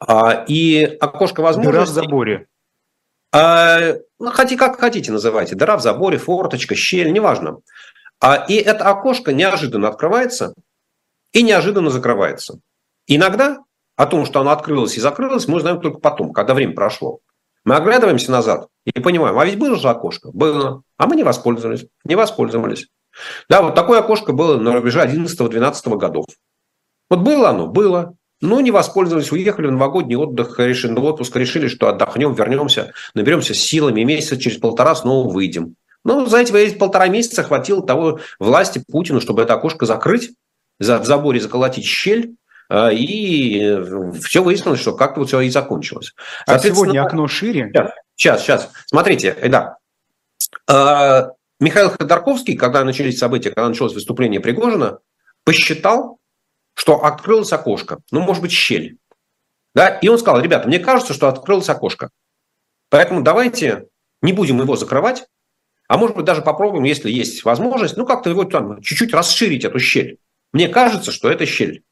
[0.00, 1.72] А, и окошко возможностей...
[1.72, 2.46] Дыра в заборе.
[3.34, 5.54] А, ну, хотите, как хотите называйте.
[5.54, 7.58] Дыра в заборе, форточка, щель, неважно.
[8.20, 10.54] А, и это окошко неожиданно открывается–
[11.32, 12.60] и неожиданно закрывается.
[13.06, 13.58] Иногда
[13.96, 17.18] о том, что оно открылось и закрылось, мы узнаем только потом, когда время прошло.
[17.64, 20.30] Мы оглядываемся назад и понимаем, а ведь было же окошко?
[20.32, 20.82] Было.
[20.96, 21.86] А мы не воспользовались.
[22.04, 22.86] Не воспользовались.
[23.48, 26.26] Да, вот такое окошко было на рубеже 11-12 годов.
[27.10, 27.66] Вот было оно?
[27.66, 28.14] Было.
[28.40, 33.52] Но не воспользовались, уехали в новогодний отдых, решили, в отпуск, решили, что отдохнем, вернемся, наберемся
[33.52, 35.74] силами, месяца через полтора снова выйдем.
[36.04, 40.30] Но за эти полтора месяца хватило того власти Путину, чтобы это окошко закрыть,
[40.78, 42.36] в заборе заколотить щель,
[42.68, 46.14] а, и э, все выяснилось, что как-то вот все и закончилось.
[46.46, 47.72] А сегодня окно шире?
[48.14, 48.70] Сейчас, сейчас.
[48.86, 49.78] Смотрите, да.
[50.66, 54.98] А, Михаил Ходорковский, когда начались события, когда началось выступление Пригожина,
[55.44, 56.18] посчитал,
[56.74, 58.98] что открылось окошко, ну, может быть, щель.
[59.74, 59.88] Да?
[59.88, 62.10] И он сказал, ребята, мне кажется, что открылось окошко.
[62.90, 63.86] Поэтому давайте
[64.22, 65.26] не будем его закрывать,
[65.88, 69.78] а может быть, даже попробуем, если есть возможность, ну, как-то его там чуть-чуть расширить, эту
[69.78, 70.18] щель.
[70.52, 71.82] Мне кажется, что это щель.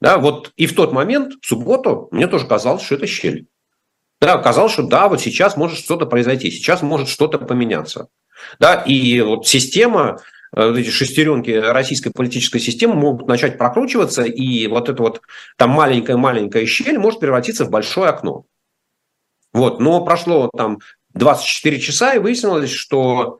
[0.00, 3.46] Да, вот и в тот момент, в субботу, мне тоже казалось, что это щель.
[4.20, 8.08] Да, казалось, что да, вот сейчас может что-то произойти, сейчас может что-то поменяться.
[8.58, 10.20] Да, и вот система,
[10.54, 15.22] э, вот эти шестеренки российской политической системы могут начать прокручиваться, и вот эта вот
[15.56, 18.44] там маленькая-маленькая щель может превратиться в большое окно.
[19.52, 20.78] Вот, но прошло там
[21.14, 23.39] 24 часа, и выяснилось, что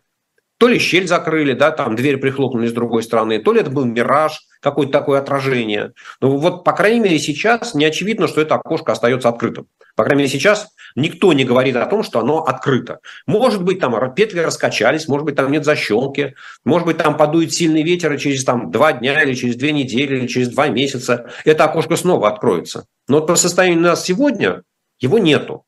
[0.61, 3.87] то ли щель закрыли, да, там дверь прихлопнули с другой стороны, то ли это был
[3.87, 5.93] мираж, какое-то такое отражение.
[6.21, 9.69] Ну вот, по крайней мере, сейчас не очевидно, что это окошко остается открытым.
[9.97, 12.99] По крайней мере, сейчас никто не говорит о том, что оно открыто.
[13.27, 16.35] Может быть, там петли раскачались, может быть, там нет защелки,
[16.67, 20.19] может быть, там подует сильный ветер, и через там, два дня или через две недели,
[20.19, 22.85] или через два месяца это окошко снова откроется.
[23.09, 24.63] Но по состоянию у нас сегодня
[24.99, 25.65] его нету.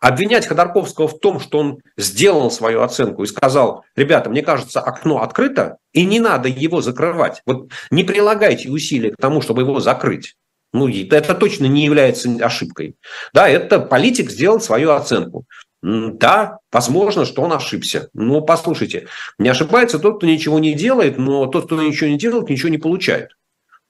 [0.00, 5.22] Обвинять Ходорковского в том, что он сделал свою оценку и сказал, ребята, мне кажется, окно
[5.22, 7.42] открыто, и не надо его закрывать.
[7.44, 10.36] Вот не прилагайте усилия к тому, чтобы его закрыть.
[10.72, 12.94] Ну, это точно не является ошибкой.
[13.34, 15.44] Да, это политик сделал свою оценку.
[15.82, 18.08] Да, возможно, что он ошибся.
[18.14, 19.08] Но послушайте,
[19.38, 22.78] не ошибается тот, кто ничего не делает, но тот, кто ничего не делает, ничего не
[22.78, 23.30] получает.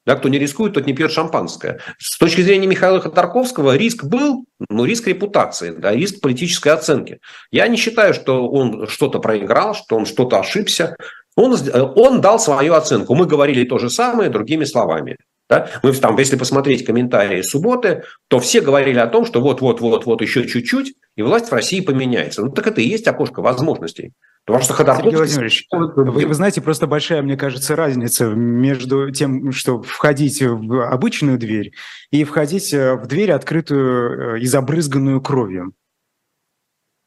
[0.07, 1.81] Да, кто не рискует, тот не пьет шампанское.
[1.99, 7.21] С точки зрения Михаила Ходорковского риск был, но риск репутации, да, риск политической оценки.
[7.51, 10.97] Я не считаю, что он что-то проиграл, что он что-то ошибся.
[11.37, 11.57] Он,
[11.97, 13.15] он дал свою оценку.
[13.15, 15.17] Мы говорили то же самое другими словами.
[15.51, 15.69] Да?
[15.83, 20.95] Мы там, если посмотреть комментарии субботы, то все говорили о том, что вот-вот-вот-вот еще чуть-чуть,
[21.17, 22.43] и власть в России поменяется.
[22.43, 24.13] Ну так это и есть окошко возможностей.
[24.47, 25.11] Потому что Ходорковский...
[25.11, 30.89] Сергей Владимирович, вы, вы знаете, просто большая, мне кажется, разница между тем, что входить в
[30.89, 31.73] обычную дверь
[32.11, 35.73] и входить э, в дверь, открытую э, и забрызганную кровью.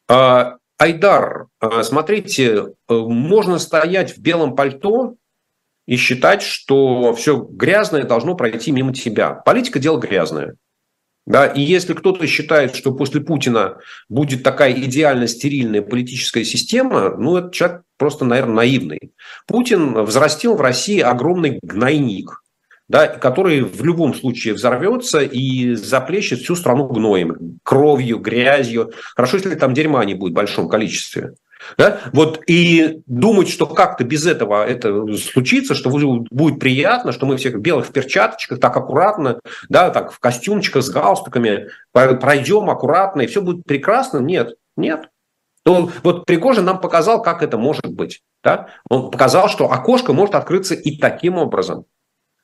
[0.09, 5.15] А, Айдар, а, смотрите, э, можно стоять в белом пальто
[5.85, 9.31] и считать, что все грязное должно пройти мимо тебя.
[9.31, 10.55] Политика– дело грязное.
[11.25, 13.77] Да, и если кто-то считает, что после Путина
[14.09, 19.13] будет такая идеально стерильная политическая система, ну, этот человек просто, наверное, наивный.
[19.47, 22.43] Путин взрастил в России огромный гнойник,
[22.89, 28.91] да, который в любом случае взорвется и заплещет всю страну гноем, кровью, грязью.
[29.15, 31.35] Хорошо, если там дерьма не будет в большом количестве.
[31.77, 31.99] Да?
[32.11, 37.51] Вот и думать, что как-то без этого это случится, что будет приятно, что мы все
[37.51, 43.41] в белых перчаточках, так аккуратно, да, так в костюмчиках с галстуками пройдем аккуратно, и все
[43.41, 44.19] будет прекрасно.
[44.19, 45.09] Нет, нет.
[45.63, 48.21] То, вот Пригожин нам показал, как это может быть.
[48.43, 48.67] Да?
[48.89, 51.85] Он показал, что окошко может открыться и таким образом.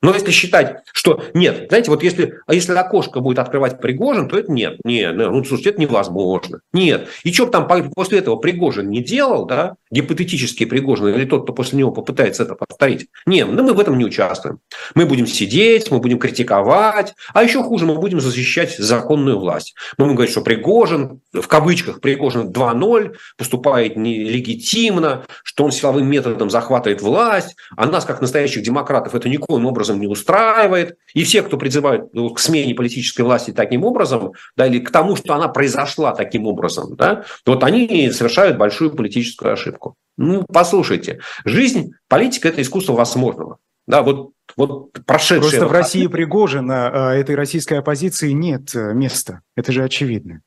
[0.02, 4.38] Но если считать, что нет, знаете, вот если, а если окошко будет открывать Пригожин, то
[4.38, 6.62] это нет, нет, ну, слушайте, это невозможно.
[6.72, 7.08] Нет.
[7.24, 11.54] И что бы там после этого Пригожин не делал, да, гипотетический Пригожин или тот, кто
[11.54, 14.60] после него попытается это повторить, нет, ну, мы в этом не участвуем.
[14.96, 19.76] Мы будем сидеть, мы будем критиковать, а еще хуже, мы будем защищать законную власть.
[19.98, 26.50] Мы будем говорить, что Пригожин, в кавычках, Пригожин 2.0, поступает нелегитимно, что он силовым методом
[26.50, 30.98] захватывает власть, а нас, как настоящих демократов, это никоим образом не устраивает.
[31.14, 35.16] И все, кто призывают ну, к смене политической власти таким образом, да, или к тому,
[35.16, 39.79] что она произошла таким образом, да, вот они совершают большую политическую ошибку.
[40.18, 43.58] Ну, послушайте, жизнь, политика– это искусство возможного.
[43.88, 45.42] Да, вот, вот прошедшее...
[45.42, 49.42] Просто в России Пригожина, а, этой российской оппозиции нет э, места.
[49.56, 50.42] Это же очевидно.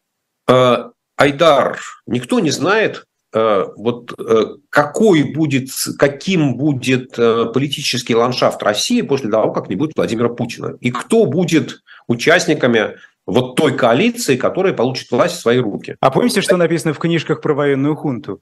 [0.46, 4.12] Э, Айдар, никто не знает, Э, вот
[4.68, 10.76] какой будет, каким будет политический ландшафт России после того, как не будет Владимира Путина?
[10.80, 15.96] И кто будет участниками вот той коалиции, которая получит власть в свои руки?
[16.00, 18.40] А помните, что написано в книжках про военную хунту?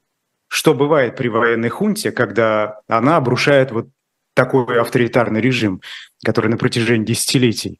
[0.53, 3.87] Что бывает при военной хунте, когда она обрушает вот
[4.33, 5.81] такой авторитарный режим,
[6.25, 7.79] который на протяжении десятилетий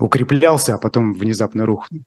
[0.00, 2.02] укреплялся, а потом внезапно рухнул?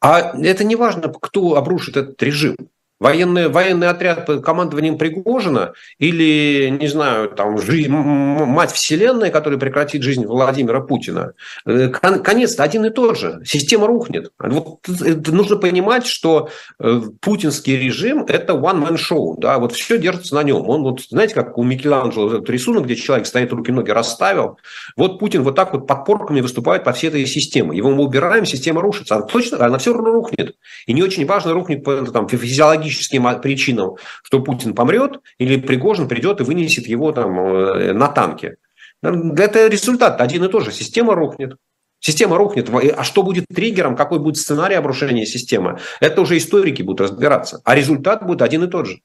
[0.00, 2.56] А это не важно, кто обрушит этот режим.
[3.00, 10.02] Военный, военный отряд под командованием Пригожина или, не знаю, там, жизнь, мать Вселенной, которая прекратит
[10.02, 11.32] жизнь Владимира Путина.
[11.64, 13.40] Э, конец один и тот же.
[13.46, 14.32] Система рухнет.
[14.38, 19.36] Вот нужно понимать, что э, путинский режим– это one-man-show.
[19.38, 19.58] Да?
[19.58, 20.68] Вот все держится на нем.
[20.68, 24.58] Он, вот, знаете, как у Микеланджело этот рисунок, где человек стоит, руки-ноги расставил.
[24.98, 27.74] Вот Путин вот так вот подпорками выступает по всей этой системе.
[27.74, 29.14] Его мы убираем, система рушится.
[29.14, 30.54] Она точно, она все равно рухнет.
[30.84, 31.82] И не очень важно, рухнет
[32.12, 37.92] там, физиологически идеологическим причинам, что Путин помрет или Пригожин придет и вынесет его там э,
[37.92, 38.56] на танке.
[39.02, 40.72] Это результат один и тот же.
[40.72, 41.56] Система рухнет.
[42.00, 42.68] Система рухнет.
[42.96, 47.60] А что будет триггером, какой будет сценарий обрушения системы, это уже историки будут разбираться.
[47.64, 49.00] А результат будет один и тот же.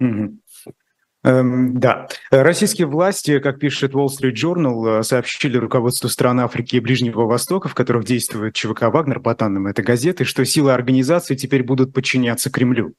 [0.00, 0.38] Угу.
[1.24, 2.06] Эм, да.
[2.30, 7.68] Российские власти, как пишет Wall Street Journal, э, сообщили руководству стран Африки и Ближнего Востока,
[7.68, 12.50] в которых действует ЧВК «Вагнер», по данным этой газеты, что силы организации теперь будут подчиняться
[12.50, 12.94] Кремлю.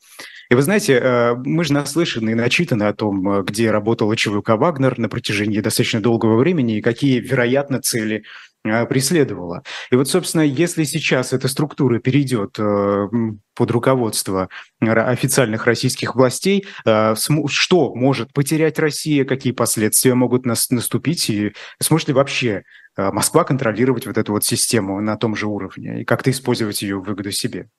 [0.49, 4.49] И вы знаете, э, мы же наслышаны и начитаны о том, э, где работала ЧВК
[4.49, 8.23] «Вагнер» на протяжении достаточно долгого времени и какие, вероятно, цели
[8.63, 9.63] преследовала.
[9.89, 13.07] И вот, собственно, если сейчас эта структура перейдет э,
[13.55, 14.49] под руководство
[14.81, 17.15] официальных российских властей, э,
[17.47, 22.63] что может потерять Россия, какие последствия могут наступить, и сможет ли вообще
[22.97, 26.97] э, Москва контролировать вот эту вот систему на том же уровне и как-то использовать ее
[26.97, 27.69] в выгоду себе?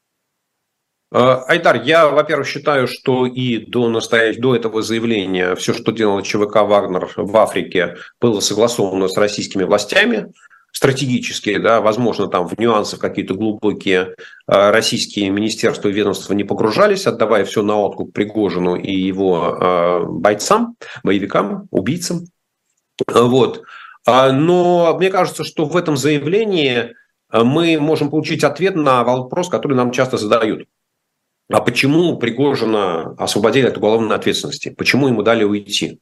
[1.12, 4.36] Айдар, я, во-первых, считаю, что и до, настоящ...
[4.36, 10.32] до этого заявления все, что делал ЧВК «Вагнер» в Африке, было согласовано с российскими властями
[10.72, 14.14] стратегические, да, возможно, там в нюансы какие-то глубокие
[14.46, 20.04] а, российские министерства и ведомства не погружались, отдавая все на откуп Пригожину и его а,
[20.04, 22.26] бойцам, боевикам, убийцам.
[23.06, 23.62] Вот.
[24.06, 26.94] А, но мне кажется, что в этом заявлении
[27.32, 30.66] мы можем получить ответ на вопрос, который нам часто задают.
[31.52, 34.70] А почему Пригожина освободили от уголовной ответственности?
[34.70, 36.00] Почему ему дали уйти?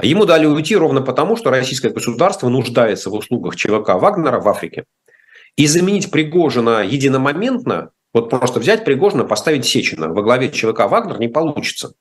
[0.00, 4.84] Ему дали уйти ровно потому, что российское государство нуждается в услугах ЧВК Вагнера в Африке.
[5.56, 11.28] И заменить Пригожина единомоментно, вот просто взять Пригожина, поставить Сечина во главе ЧВК Вагнер не
[11.28, 11.92] получится.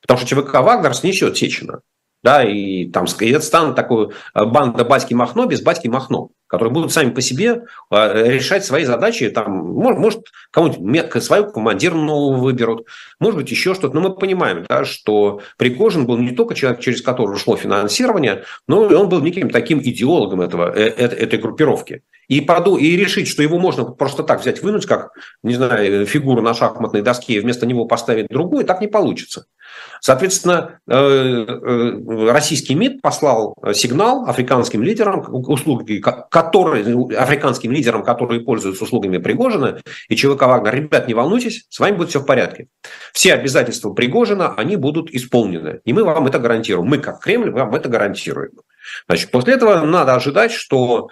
[0.00, 1.80] Потому что ЧВК Вагнер снесет Сечина.
[2.22, 6.92] Да, и там и это такой э, банда Батьки Махно без Батьки Махно которые будут
[6.92, 9.30] сами по себе э, решать свои задачи.
[9.30, 12.86] Там, может, кому-нибудь свою командирную выберут,
[13.18, 13.94] может быть, еще что-то.
[13.94, 18.86] Но мы понимаем, да, что Пригожин был не только человек, через которого шло финансирование, но
[18.90, 22.02] и он был неким таким идеологом этого, э, этой группировки.
[22.28, 26.42] И, поду, и решить, что его можно просто так взять, вынуть, как, не знаю, фигуру
[26.42, 29.46] на шахматной доске, и вместо него поставить другую, так не получится.
[30.00, 36.84] Соответственно, э, э, российский МИД послал сигнал африканским лидерам, услуги, которые,
[37.16, 42.08] африканским лидерам, которые пользуются услугами Пригожина и ЧВК Вагнер, ребят, не волнуйтесь, с вами будет
[42.08, 42.66] все в порядке.
[43.12, 45.80] Все обязательства Пригожина, они будут исполнены.
[45.84, 46.88] И мы вам это гарантируем.
[46.88, 48.50] Мы, как Кремль, вам это гарантируем.
[49.06, 51.08] Значит, после этого надо ожидать, что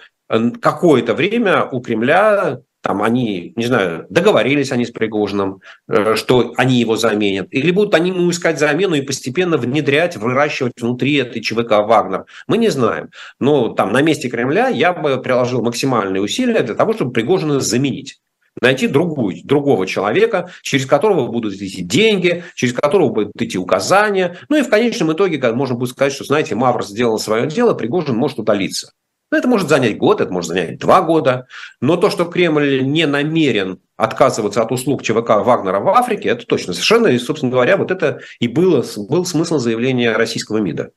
[0.61, 6.79] какое-то время у Кремля там они, не знаю, договорились они с Пригожиным, э, что они
[6.79, 11.71] его заменят, или будут они ему искать замену и постепенно внедрять, выращивать внутри этой ЧВК
[11.85, 12.25] «Вагнер».
[12.47, 13.09] Мы не знаем.
[13.39, 18.19] Но там на месте Кремля я бы приложил максимальные усилия для того, чтобы Пригожина заменить
[18.59, 24.37] найти другую, другого человека, через которого будут идти деньги, через которого будут идти указания.
[24.49, 28.15] Ну и в конечном итоге можно будет сказать, что, знаете, Мавр сделал свое дело, Пригожин
[28.15, 28.91] может удалиться.
[29.31, 31.47] Ну, это может занять год, это может занять два года.
[31.79, 36.73] Но то, что Кремль не намерен отказываться от услуг ЧВК Вагнера в Африке, это точно
[36.73, 37.07] совершенно.
[37.07, 40.91] И, собственно говоря, вот это и было, был смысл заявления российского МИДа.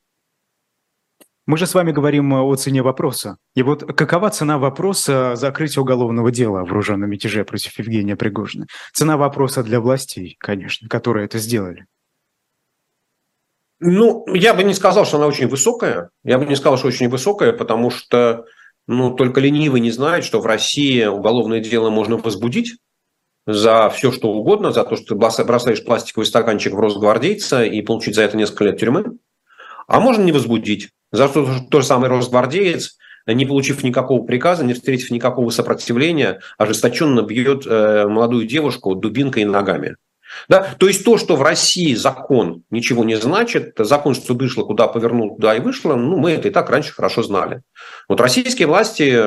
[1.47, 3.37] Мы же с вами говорим о цене вопроса.
[3.55, 8.65] И вот какова цена вопроса закрытия уголовного дела о вооруженном мятеже против Евгения Пригожина?
[8.93, 11.85] Цена вопроса для властей, конечно, которые это сделали.
[13.79, 16.09] Ну, я бы не сказал, что она очень высокая.
[16.23, 18.45] Я бы не сказал, что очень высокая, потому что
[18.87, 22.77] ну, только ленивый не знает, что в России уголовное дело можно возбудить
[23.47, 28.15] за все, что угодно, за то, что ты бросаешь пластиковый стаканчик в Росгвардейца и получить
[28.15, 29.17] за это несколько лет тюрьмы.
[29.87, 30.89] А можно не возбудить.
[31.11, 32.97] За что тот же самый Росгвардеец,
[33.27, 39.45] не получив никакого приказа, не встретив никакого сопротивления, ожесточенно бьет э, молодую девушку дубинкой и
[39.45, 39.95] ногами.
[40.49, 40.75] Да?
[40.77, 45.35] То есть то, что в России закон ничего не значит, закон, что вышло, куда повернул,
[45.35, 47.61] туда и вышло, ну, мы это и так раньше хорошо знали.
[48.07, 49.17] Вот российские власти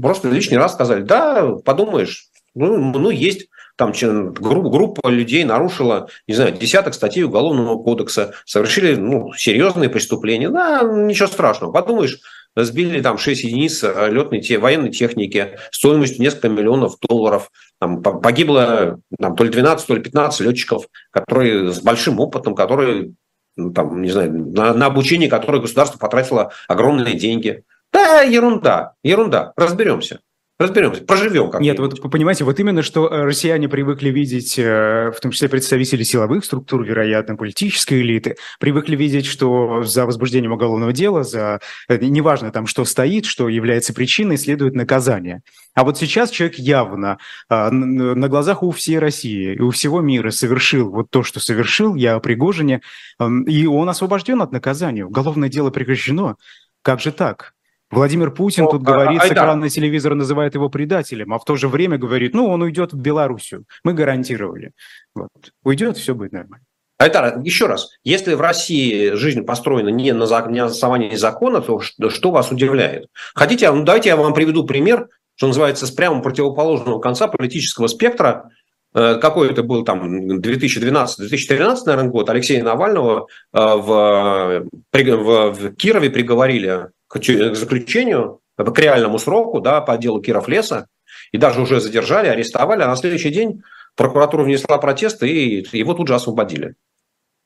[0.00, 6.34] просто лишний раз сказали, да, подумаешь, ну, ну есть там группа, группа людей нарушила, не
[6.34, 10.48] знаю, десяток статей Уголовного кодекса, совершили ну, серьезные преступления.
[10.48, 11.72] Да, ничего страшного.
[11.72, 12.20] Подумаешь,
[12.56, 17.50] сбили там 6 единиц э, летной те, военной техники стоимостью несколько миллионов долларов.
[17.80, 23.14] Там погибло там, то ли 12, то ли 15 летчиков, которые с большим опытом, которые,
[23.56, 27.64] ну, там, не знаю, на, на обучение которое государство потратило огромные деньги.
[27.92, 30.20] Да, ерунда, ерунда, разберемся.
[30.56, 35.20] Разберемся, поживем как Нет, вот понимаете, вот именно, что э, россияне привыкли видеть, э, в
[35.20, 41.24] том числе представители силовых структур, вероятно, политической элиты, привыкли видеть, что за возбуждением уголовного дела,
[41.24, 45.42] за э, неважно там, что стоит, что является причиной, следует наказание.
[45.74, 50.88] А вот сейчас человек явно на глазах у всей России и у всего мира совершил
[50.88, 52.80] вот то, что совершил, я о Пригожине,
[53.18, 55.04] эм, и он освобожден от наказания.
[55.04, 56.36] Уголовное дело прекращено.
[56.82, 57.54] Как же так?
[57.94, 61.56] Владимир Путин ну, тут говорит, а, с экрана телевизора называет его предателем, а в то
[61.56, 63.64] же время говорит, ну, он уйдет в Белоруссию.
[63.84, 64.72] Мы гарантировали.
[65.14, 65.30] Вот.
[65.62, 66.64] Уйдет, все будет нормально.
[66.98, 71.80] Айдар, еще раз, если в России жизнь построена не на, не на основании закона, то
[71.80, 73.08] что, что вас удивляет?
[73.34, 78.50] Хотите, ну, давайте я вам приведу пример, что называется, с прямо противоположного конца политического спектра.
[78.94, 82.30] Э, какой это был там 2012-2013, наверное, год.
[82.30, 89.96] Алексея Навального э, в, в, в Кирове приговорили к заключению, к реальному сроку да, по
[89.96, 90.88] делу Киров леса,
[91.32, 93.62] и даже уже задержали, арестовали, а на следующий день
[93.96, 96.74] прокуратура внесла протест, и его тут же освободили.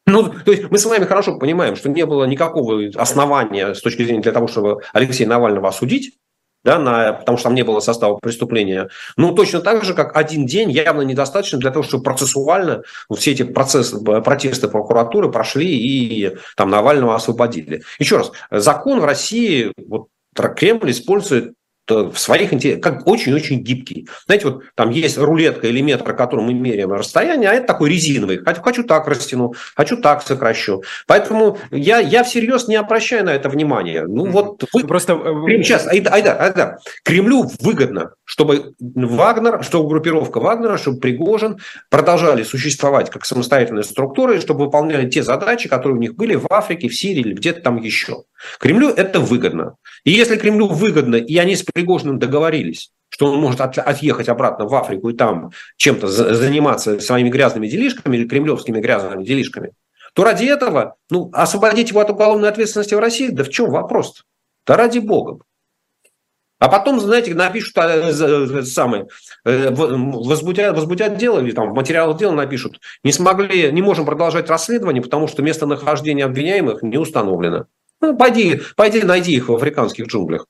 [0.06, 4.04] Ну, то есть мы с вами хорошо понимаем, что не было никакого основания с точки
[4.04, 6.14] зрения для того, чтобы Алексея Навального осудить,
[6.64, 8.88] да, на, потому что там не было состава преступления.
[9.16, 12.82] Ну, точно так же, как один день явно недостаточно для того, чтобы процессуально
[13.16, 17.82] все эти процессы, протесты прокуратуры прошли и там Навального освободили.
[17.98, 21.54] Еще раз, закон в России, вот Кремль использует
[21.90, 24.08] в своих интересах, как очень-очень гибкий.
[24.26, 28.38] Знаете, вот там есть рулетка или метр, которым мы меряем расстояние, а это такой резиновый.
[28.38, 30.82] Хочу, хочу так растяну, хочу так сокращу.
[31.06, 34.04] Поэтому я, я всерьез не обращаю на это внимания.
[34.06, 34.84] Ну вот вы...
[34.84, 35.14] Просто...
[35.14, 41.58] Э, сейчас, Айдар, Айдар, Кремлю выгодно, чтобы Вагнер, чтобы группировка Вагнера, чтобы Пригожин
[41.90, 46.88] продолжали существовать как самостоятельные структуры, чтобы выполняли те задачи, которые у них были в Африке,
[46.88, 48.24] в Сирии или где-то там еще.
[48.58, 49.76] Кремлю это выгодно.
[50.04, 54.74] И если Кремлю выгодно, и они с Пригожиным договорились, что он может отъехать обратно в
[54.74, 59.72] Африку и там чем-то заниматься своими грязными делишками или кремлевскими грязными делишками,
[60.14, 64.24] то ради этого, ну, освободить его от уголовной ответственности в России, да в чем вопрос?
[64.66, 65.38] Да ради бога.
[66.58, 68.12] А потом, знаете, напишут а,
[68.64, 69.06] самое,
[69.44, 74.50] э, возбудят, возбудят дело, или там в материалах дела напишут, не смогли, не можем продолжать
[74.50, 77.66] расследование, потому что местонахождение обвиняемых не установлено.
[78.00, 80.46] Ну, пойди, пойди найди их в африканских джунглях.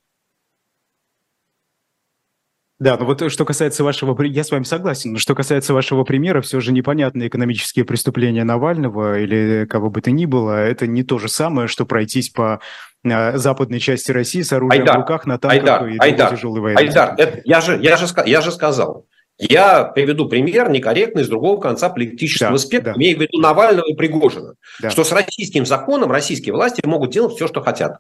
[2.79, 4.21] Да, но вот что касается вашего...
[4.23, 9.19] Я с вами согласен, но что касается вашего примера, все же непонятные экономические преступления Навального
[9.19, 12.61] или кого бы то ни было, это не то же самое, что пройтись по
[13.03, 16.61] э, западной части России с оружием Айдар, в руках на танках Айдар, и Айдар, тяжелой
[16.61, 16.83] военной.
[16.85, 19.07] Айдар, это, я, же, я, же, я же сказал,
[19.39, 22.99] я приведу пример некорректный с другого конца политического да, спектра, да.
[22.99, 24.91] имея в виду Навального и Пригожина, да.
[24.91, 27.99] что с российским законом российские власти могут делать все, что хотят.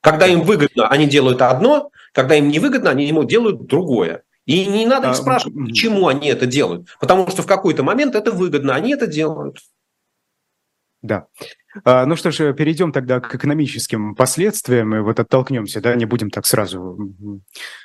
[0.00, 4.22] Когда им выгодно, они делают одно, когда им не выгодно, они ему делают другое.
[4.46, 6.88] И не надо их а, спрашивать, почему они это делают.
[6.98, 9.58] Потому что в какой-то момент это выгодно, они это делают.
[11.02, 11.26] Да.
[11.84, 16.30] А, ну что ж, перейдем тогда к экономическим последствиям и вот оттолкнемся, да, не будем
[16.30, 17.14] так сразу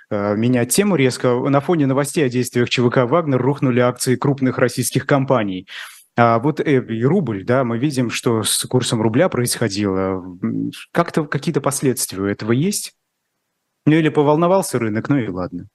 [0.10, 1.38] а, менять тему резко.
[1.50, 5.68] На фоне новостей о действиях ЧВК «Вагнер» рухнули акции крупных российских компаний.
[6.18, 10.24] А вот э, рубль, да, мы видим, что с курсом рубля происходило.
[10.92, 12.94] Как-то какие-то последствия у этого есть?
[13.86, 15.68] Ну или поволновался рынок, ну и ладно.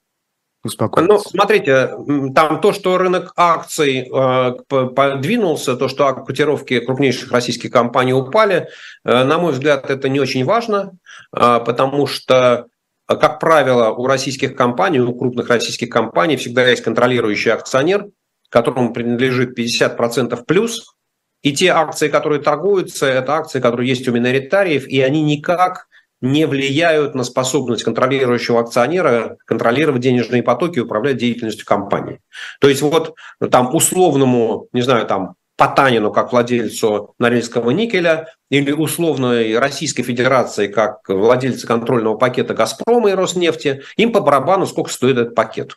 [1.08, 1.94] Ну, смотрите,
[2.34, 8.68] там то, что рынок акций э, подвинулся, то, что котировки крупнейших российских компаний упали,
[9.04, 10.92] э, на мой взгляд, это не очень важно,
[11.34, 12.66] э, потому что,
[13.06, 18.08] как правило, у российских компаний, у крупных российских компаний всегда есть контролирующий акционер,
[18.50, 20.94] которому принадлежит 50% плюс,
[21.42, 25.86] и те акции, которые торгуются, это акции, которые есть у миноритариев, и они никак
[26.20, 32.20] не влияют на способность контролирующего акционера контролировать денежные потоки и управлять деятельностью компании.
[32.60, 33.14] То есть вот
[33.50, 41.06] там условному, не знаю, там Потанину как владельцу Норильского никеля или условной Российской Федерации как
[41.06, 45.76] владельца контрольного пакета «Газпрома» и «Роснефти», им по барабану сколько стоит этот пакет.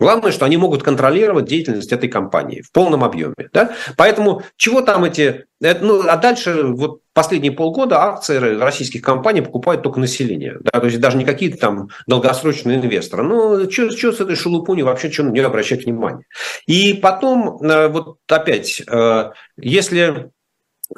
[0.00, 3.34] Главное, что они могут контролировать деятельность этой компании в полном объеме.
[3.52, 3.74] Да?
[3.98, 5.44] Поэтому чего там эти...
[5.60, 10.56] Ну, а дальше вот последние полгода акции российских компаний покупают только население.
[10.60, 10.80] Да?
[10.80, 13.22] То есть даже не какие-то там долгосрочные инвесторы.
[13.24, 16.24] Ну, что, с этой шелупуней вообще что на нее обращать внимание?
[16.66, 20.30] И потом, э, вот опять, э, если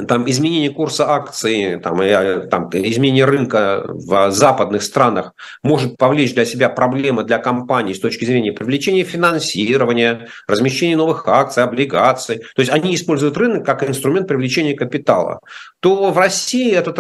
[0.09, 6.45] там изменение курса акций, там, и, там, изменение рынка в западных странах может повлечь для
[6.45, 12.38] себя проблемы для компаний с точки зрения привлечения финансирования, размещения новых акций, облигаций.
[12.55, 15.40] То есть они используют рынок как инструмент привлечения капитала.
[15.80, 16.97] То в России этот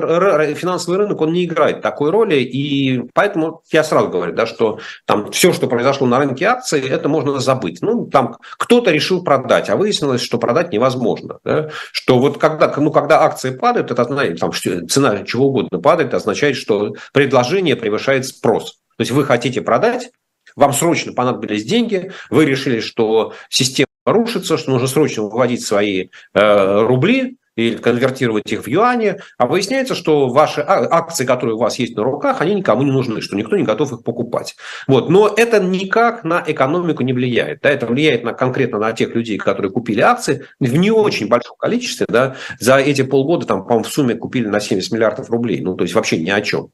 [0.58, 2.36] финансовый рынок, он не играет такой роли.
[2.36, 7.08] И поэтому я сразу говорю, да, что там все, что произошло на рынке акций, это
[7.08, 7.80] можно забыть.
[7.80, 11.38] Ну, там кто-то решил продать, а выяснилось, что продать невозможно.
[11.44, 11.70] Да?
[11.92, 16.56] Что вот когда ну, когда акции падают, это означает, там, цена чего угодно падает, означает,
[16.56, 18.80] что предложение превышает спрос.
[18.96, 20.10] То есть вы хотите продать,
[20.56, 26.80] вам срочно понадобились деньги, вы решили, что система рушится, что нужно срочно выводить свои э,
[26.82, 31.78] рубли, или конвертировать их в юани, а выясняется, что ваши а, акции, которые у вас
[31.78, 34.56] есть на руках, они никому не нужны, что никто не готов их покупать.
[34.86, 35.10] Вот.
[35.10, 37.60] Но это никак на экономику не влияет.
[37.62, 37.70] Да?
[37.70, 42.06] Это влияет на, конкретно на тех людей, которые купили акции в не очень большом количестве.
[42.08, 42.36] Да?
[42.58, 45.60] За эти полгода, там, по-моему, в сумме купили на 70 миллиардов рублей.
[45.60, 46.70] Ну, то есть вообще ни о чем.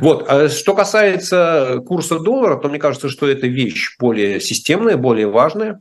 [0.00, 0.26] Вот.
[0.28, 5.80] А что касается курса доллара, то мне кажется, что это вещь более системная, более важная.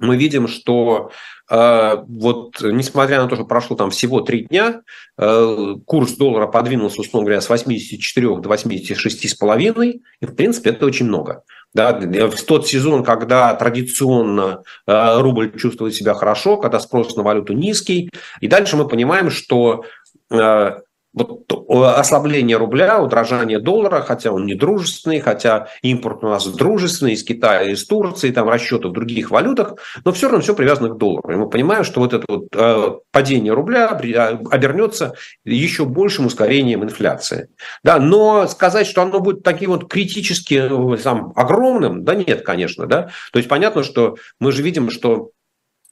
[0.00, 1.10] Мы видим, что
[1.50, 4.82] а, вот несмотря на то, что прошло там всего три дня,
[5.18, 11.06] а, курс доллара подвинулся, условно говоря, с 84 до 86,5, и в принципе это очень
[11.06, 11.42] много.
[11.74, 17.52] Да, в тот сезон, когда традиционно а, рубль чувствует себя хорошо, когда спрос на валюту
[17.52, 19.84] низкий, и дальше мы понимаем, что
[21.12, 27.24] вот ослабление рубля, удорожание доллара, хотя он не дружественный, хотя импорт у нас дружественный из
[27.24, 31.32] Китая, из Турции, там расчеты в других валютах, но все равно все привязано к доллару.
[31.32, 37.48] И мы понимаем, что вот это вот э, падение рубля обернется еще большим ускорением инфляции.
[37.82, 40.70] Да, но сказать, что оно будет таким вот критически
[41.02, 42.86] там, огромным, да нет, конечно.
[42.86, 43.10] Да?
[43.32, 45.30] То есть понятно, что мы же видим, что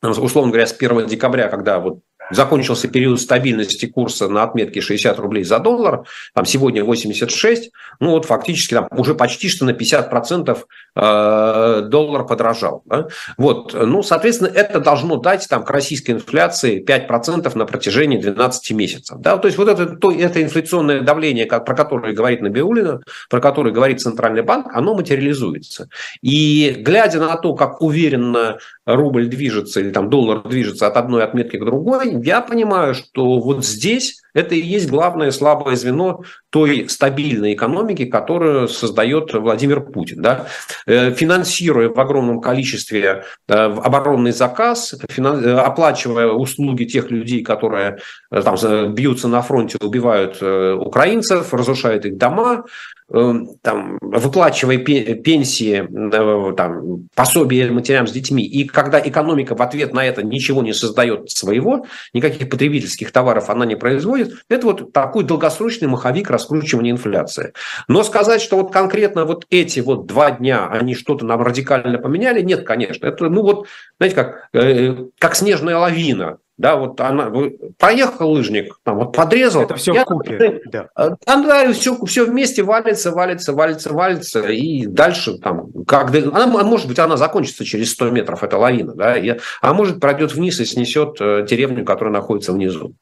[0.03, 2.01] условно говоря, с 1 декабря, когда вот
[2.31, 6.05] закончился период стабильности курса на отметке 60 рублей за доллар,
[6.35, 7.71] там сегодня 86,
[8.01, 10.59] ну вот фактически там уже почти что на 50%
[10.97, 12.83] э, доллар подорожал.
[12.87, 13.09] Да?
[13.37, 19.19] Вот, ну, соответственно, это должно дать там к российской инфляции 5% на протяжении 12 месяцев.
[19.21, 19.37] Да?
[19.39, 23.01] То есть вот это, то, это инфляционное давление, как, про которое говорит Набиулина,
[23.31, 25.89] про которое говорит Центральный банк, оно материализуется.
[26.23, 31.57] И глядя на то, как уверенно рубль движется или там доллар движется от одной отметки
[31.57, 37.55] к другой, я понимаю, что вот здесь это и есть главное слабое звено той стабильной
[37.55, 40.23] экономики, которую создает Владимир Путин.
[40.23, 40.47] Да?
[40.87, 47.99] Э, финансируя в огромном количестве э, оборонный заказ, э, оплачивая услуги тех людей, которые
[48.31, 52.65] там, бьются на фронте, убивают украинцев, разрушают их дома,
[53.11, 60.05] там, выплачивая пенсии, э, там, пособия матерям с детьми, и когда экономика в ответ на
[60.05, 65.89] это ничего не создает своего, никаких потребительских товаров она не производит, это вот такой долгосрочный
[65.89, 67.55] маховик раскручивания инфляции.
[67.89, 72.43] Но сказать, что вот конкретно вот эти вот два дня они что-то нам радикально поменяли,
[72.43, 73.07] нет, конечно.
[73.07, 77.33] Это, ну вот, знаете, как, э, как снежная лавина да, вот она,
[77.79, 79.63] проехал лыжник, там вот подрезал.
[79.63, 80.89] Это все я, в купе, да.
[80.97, 86.99] Да, все, все вместе валится, валится, валится, валится, и дальше там, как, она, может быть,
[86.99, 91.17] она закончится через 100 метров, эта лавина, да, и, а может пройдет вниз и снесет
[91.21, 92.95] э, деревню, которая находится внизу.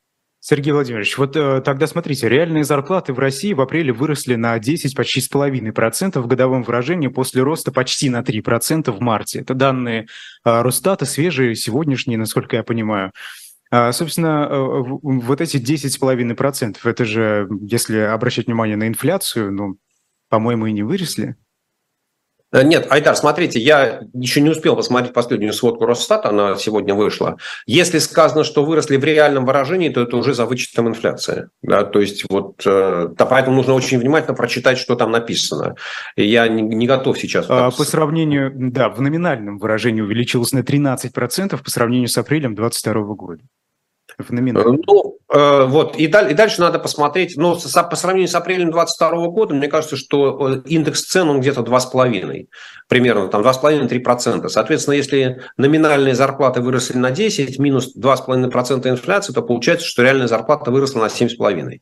[0.48, 4.94] Сергей Владимирович, вот э, тогда смотрите, реальные зарплаты в России в апреле выросли на 10,
[4.94, 9.40] почти с половиной процентов в годовом выражении после роста почти на 3 процента в марте.
[9.40, 10.02] Это данные
[10.44, 13.10] э, Росстата, свежие, сегодняшние, насколько я понимаю.
[13.92, 19.76] Собственно, э, вот эти 10,5%, это же, если обращать внимание на инфляцию, ну,
[20.28, 21.36] по-моему, и не выросли.
[22.52, 27.38] Э, нет, Айдар, смотрите, я еще не успел посмотреть последнюю сводку Росстата, она сегодня вышла.
[27.66, 31.48] Если сказано, что выросли в реальном выражении, то это уже за вычетом инфляции.
[31.62, 31.84] Да?
[31.84, 35.74] То есть вот, э, да, поэтому нужно очень внимательно прочитать, что там написано.
[36.16, 37.46] И я не, не готов сейчас.
[37.48, 43.14] А, по сравнению, да, в номинальном выражении увеличилось на 13% по сравнению с апрелем 2022
[43.14, 43.42] года
[44.28, 44.80] номинальном?
[44.86, 48.70] Ну, э, вот, и, даль, и дальше надо посмотреть, ну, с, по сравнению с апрелем
[48.70, 52.46] 2022 года, мне кажется, что э, индекс цен, он где-то 2,5,
[52.88, 54.48] примерно, там 2,5-3%.
[54.48, 60.70] Соответственно, если номинальные зарплаты выросли на 10, минус 2,5% инфляции, то получается, что реальная зарплата
[60.70, 61.80] выросла на 7,5%.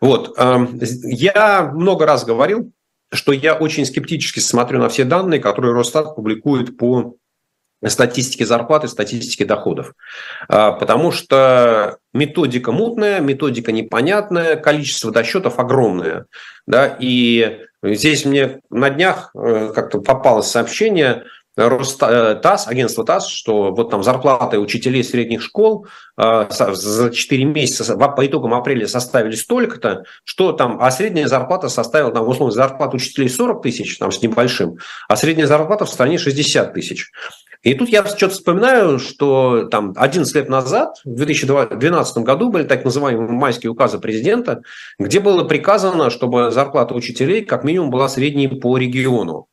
[0.00, 2.72] Вот, э, я много раз говорил,
[3.12, 7.16] что я очень скептически смотрю на все данные, которые Росстат публикует по
[7.90, 9.92] статистики зарплат и статистики доходов.
[10.48, 16.26] А, потому что методика мутная, методика непонятная, количество досчетов огромное.
[16.66, 16.96] Да?
[16.98, 21.24] И здесь мне на днях э, как-то попалось сообщение
[21.56, 27.96] Роста, ТАСС, агентство ТАСС, что вот там зарплаты учителей средних школ э, за 4 месяца
[27.96, 33.28] по итогам апреля составили столько-то, что там, а средняя зарплата составила, там, условно, зарплата учителей
[33.28, 34.78] 40 тысяч, там, с небольшим,
[35.08, 37.12] а средняя зарплата в стране 60 тысяч.
[37.64, 42.84] И тут я что-то вспоминаю, что там 11 лет назад, в 2012 году, были так
[42.84, 44.60] называемые майские указы президента,
[44.98, 49.48] где было приказано, чтобы зарплата учителей как минимум была средней по региону.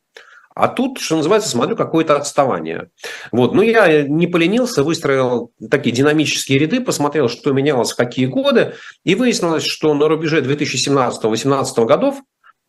[0.54, 2.90] А тут, что называется, смотрю какое-то отставание.
[3.32, 3.54] Вот.
[3.54, 9.14] Ну, я не поленился, выстроил такие динамические ряды, посмотрел, что менялось в какие годы, и
[9.14, 12.20] выяснилось, что на рубеже 2017-2018 годов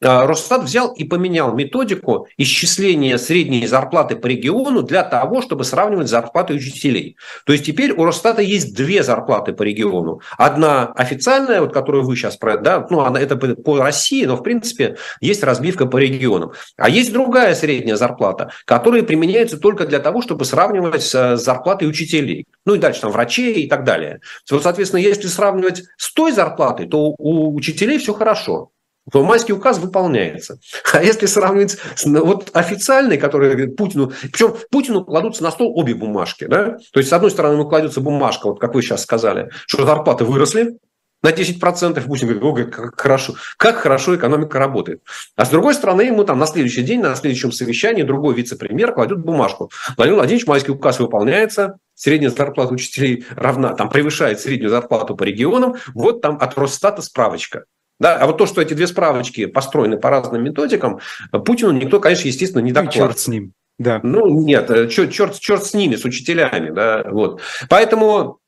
[0.03, 6.53] Росстат взял и поменял методику исчисления средней зарплаты по региону для того, чтобы сравнивать зарплаты
[6.53, 7.17] учителей.
[7.45, 10.21] То есть теперь у Росстата есть две зарплаты по региону.
[10.37, 14.97] Одна официальная, вот, которую вы сейчас, да, ну, она, это по России, но в принципе
[15.21, 16.51] есть разбивка по регионам.
[16.77, 22.45] А есть другая средняя зарплата, которая применяется только для того, чтобы сравнивать с зарплатой учителей.
[22.65, 24.19] Ну и дальше там врачей и так далее.
[24.51, 28.72] Вот, соответственно, если сравнивать с той зарплатой, то у учителей все хорошо
[29.11, 30.59] то майский указ выполняется.
[30.93, 34.13] А если сравнивать с ну, вот официальной, которая Путину...
[34.21, 36.45] Причем Путину кладутся на стол обе бумажки.
[36.45, 36.77] Да?
[36.93, 40.23] То есть, с одной стороны, ему кладется бумажка, вот как вы сейчас сказали, что зарплаты
[40.23, 40.77] выросли,
[41.23, 45.01] на 10%, Путин говорит, как хорошо, как хорошо экономика работает.
[45.37, 49.19] А с другой стороны, ему там на следующий день, на следующем совещании другой вице-премьер кладет
[49.19, 49.71] бумажку.
[49.95, 55.75] Владимир Владимирович, майский указ выполняется, средняя зарплата учителей равна, там превышает среднюю зарплату по регионам,
[55.93, 57.63] вот там от Росстата справочка.
[58.03, 58.17] Да?
[58.17, 60.99] А вот то, что эти две справочки построены по разным методикам,
[61.31, 63.01] Путину никто, конечно, естественно, не докладывает.
[63.01, 63.53] Ну, черт с ним.
[63.79, 64.01] Да.
[64.03, 66.69] Ну, нет, черт, черт, черт с ними, с учителями.
[66.69, 67.05] Да?
[67.09, 67.39] Вот.
[67.69, 68.39] Поэтому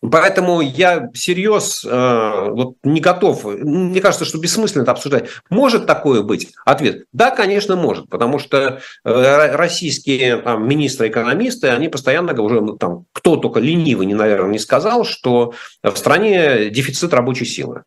[0.00, 3.44] Поэтому я всерьез э, вот не готов.
[3.44, 5.28] Мне кажется, что бессмысленно это обсуждать.
[5.50, 6.54] Может такое быть?
[6.64, 13.04] Ответ: да, конечно, может, потому что э, российские там, министры-экономисты, они постоянно уже ну, там
[13.12, 15.52] кто только ленивый, не наверное, не сказал, что
[15.82, 17.82] в стране дефицит рабочей силы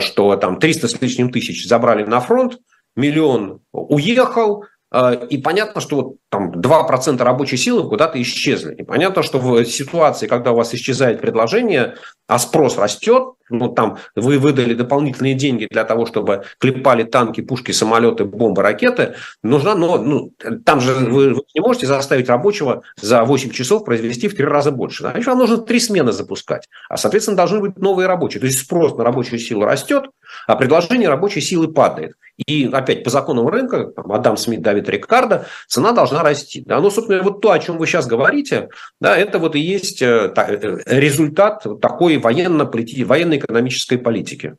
[0.00, 2.58] что там 300 с лишним тысяч забрали на фронт,
[2.96, 8.74] миллион уехал, и понятно, что вот там 2% рабочей силы куда-то исчезли.
[8.74, 11.94] И понятно, что в ситуации, когда у вас исчезает предложение,
[12.26, 17.72] а спрос растет, ну там вы выдали дополнительные деньги для того, чтобы клепали танки, пушки,
[17.72, 20.32] самолеты, бомбы, ракеты, нужна, но ну,
[20.64, 24.70] там же вы, вы не можете заставить рабочего за 8 часов произвести в три раза
[24.70, 25.04] больше.
[25.16, 28.40] Еще вам нужно три смены запускать, а, соответственно, должны быть новые рабочие.
[28.40, 30.06] То есть спрос на рабочую силу растет,
[30.46, 32.14] а предложение рабочей силы падает.
[32.46, 36.62] И опять по законам рынка, там, Адам Смит, Давид Рикардо, цена должна расти.
[36.64, 36.80] Да?
[36.80, 38.70] Ну, собственно, вот то, о чем вы сейчас говорите,
[39.00, 44.56] да, это вот и есть э, э, результат такой военно-экономической политики.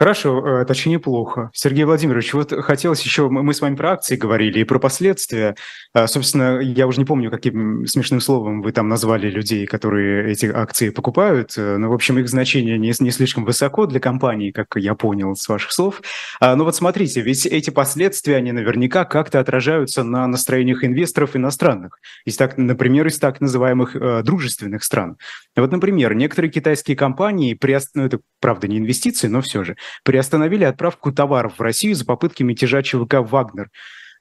[0.00, 1.50] Хорошо, э, очень неплохо.
[1.52, 5.56] Сергей Владимирович, вот хотелось еще, мы с вами про акции говорили и про последствия.
[5.92, 10.46] А, собственно, я уже не помню, каким смешным словом вы там назвали людей, которые эти
[10.46, 14.68] акции покупают, э, но, в общем, их значение не, не слишком высоко для компании, как
[14.76, 16.00] я понял с ваших слов.
[16.40, 21.98] А, но вот смотрите, ведь эти последствия, они наверняка как-то отражаются на настроениях инвесторов иностранных,
[22.24, 25.18] из так, например, из так называемых э, дружественных стран.
[25.56, 27.90] Вот, например, некоторые китайские компании, приост...
[27.92, 32.42] ну это, правда, не инвестиции, но все же, приостановили отправку товаров в Россию за попытки
[32.42, 33.70] мятежа ЧВК «Вагнер».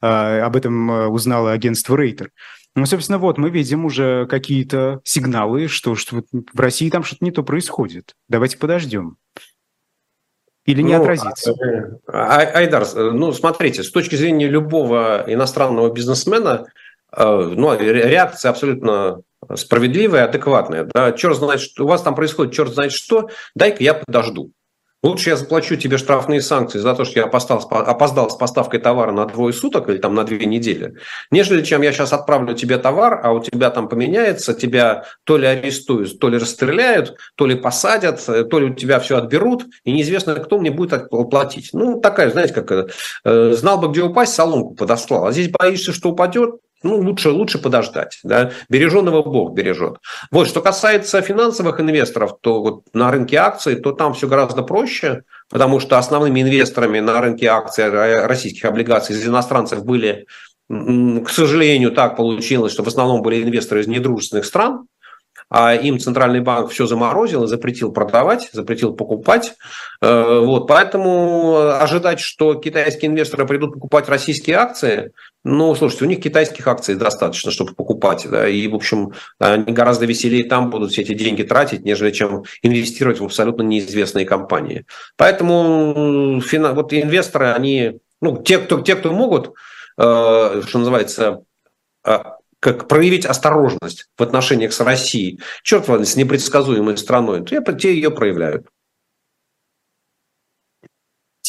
[0.01, 2.31] А, об этом а, узнало агентство «Рейтер».
[2.75, 7.31] Ну, собственно, вот мы видим уже какие-то сигналы, что, что в России там что-то не
[7.31, 8.13] то происходит.
[8.29, 9.17] Давайте подождем.
[10.65, 11.53] Или не ну, отразится?
[12.07, 16.67] А, Айдар, ну, смотрите, с точки зрения любого иностранного бизнесмена,
[17.11, 19.21] ну, реакция абсолютно
[19.55, 20.83] справедливая, адекватная.
[20.83, 21.11] Да?
[21.11, 24.51] Черт знает, что у вас там происходит, черт знает что, дай-ка я подожду.
[25.01, 29.13] Лучше я заплачу тебе штрафные санкции за то, что я опоздал, опоздал с поставкой товара
[29.13, 30.95] на двое суток или там на две недели,
[31.31, 35.47] нежели чем я сейчас отправлю тебе товар, а у тебя там поменяется, тебя то ли
[35.47, 40.35] арестуют, то ли расстреляют, то ли посадят, то ли у тебя все отберут, и неизвестно,
[40.35, 41.69] кто мне будет платить.
[41.71, 42.89] Ну, такая, знаете, как
[43.23, 45.27] э, знал бы, где упасть, соломку подослал.
[45.27, 48.19] А здесь боишься, что упадет, ну, лучше, лучше подождать.
[48.23, 48.51] Да?
[48.69, 49.97] Береженного Бог бережет.
[50.31, 55.23] Вот, что касается финансовых инвесторов, то вот на рынке акций, то там все гораздо проще,
[55.49, 57.89] потому что основными инвесторами на рынке акций
[58.25, 60.25] российских облигаций из иностранцев были,
[60.69, 64.85] к сожалению, так получилось, что в основном были инвесторы из недружественных стран,
[65.49, 69.55] а им Центральный банк все заморозил и запретил продавать, запретил покупать.
[70.01, 75.11] Э, вот, поэтому ожидать, что китайские инвесторы придут покупать российские акции,
[75.43, 80.05] ну, слушайте, у них китайских акций достаточно, чтобы покупать, да, и, в общем, они гораздо
[80.05, 84.85] веселее там будут все эти деньги тратить, нежели чем инвестировать в абсолютно неизвестные компании.
[85.15, 89.53] Поэтому вот инвесторы, они, ну, те, кто, те, кто могут,
[89.97, 91.43] э, что называется,
[92.05, 92.17] э,
[92.59, 98.11] как проявить осторожность в отношениях с Россией, черт возьми, с непредсказуемой страной, то те ее
[98.11, 98.67] проявляют.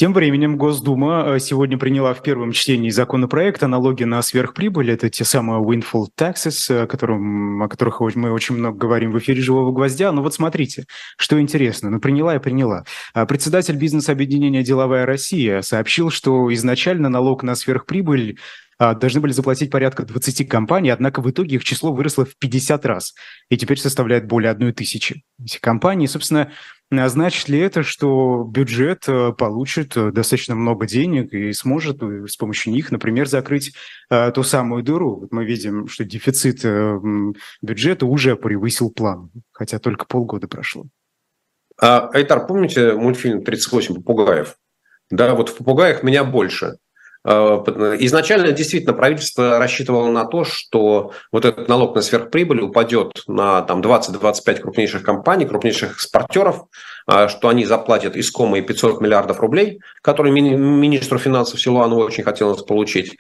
[0.00, 4.92] Тем временем Госдума э, сегодня приняла в первом чтении законопроект о налоге на сверхприбыль.
[4.92, 9.42] Это те самые windfall taxes, о, котором, о которых мы очень много говорим в эфире
[9.42, 10.10] «Живого гвоздя».
[10.10, 10.86] Но вот смотрите,
[11.18, 11.90] что интересно.
[11.90, 12.84] Ну, приняла и приняла.
[13.12, 18.38] А председатель бизнес-объединения «Деловая Россия» сообщил, что изначально налог на сверхприбыль
[18.80, 23.14] должны были заплатить порядка 20 компаний, однако в итоге их число выросло в 50 раз
[23.50, 25.22] и теперь составляет более одной тысячи.
[25.38, 26.50] Эти компании, собственно,
[26.90, 32.36] а значит ли это, что бюджет э, получит достаточно много денег и сможет э, с
[32.36, 33.74] помощью них, например, закрыть
[34.34, 35.20] ту самую дыру?
[35.20, 36.64] Вот мы видим, что дефицит
[37.62, 40.86] бюджета уже превысил план, хотя только полгода прошло.
[41.80, 44.56] А, Айтар, помните мультфильм «38 попугаев»?
[45.10, 46.78] Да, вот в попугаях меня больше–
[47.24, 53.80] изначально действительно правительство рассчитывало на то, что вот этот налог на сверхприбыль упадет на там,
[53.82, 56.64] 20-25 крупнейших компаний, крупнейших экспортеров,
[57.06, 62.24] а, что они заплатят искома и 500 миллиардов рублей, которые мини- министру финансов Силуанову очень
[62.24, 63.16] хотелось получить.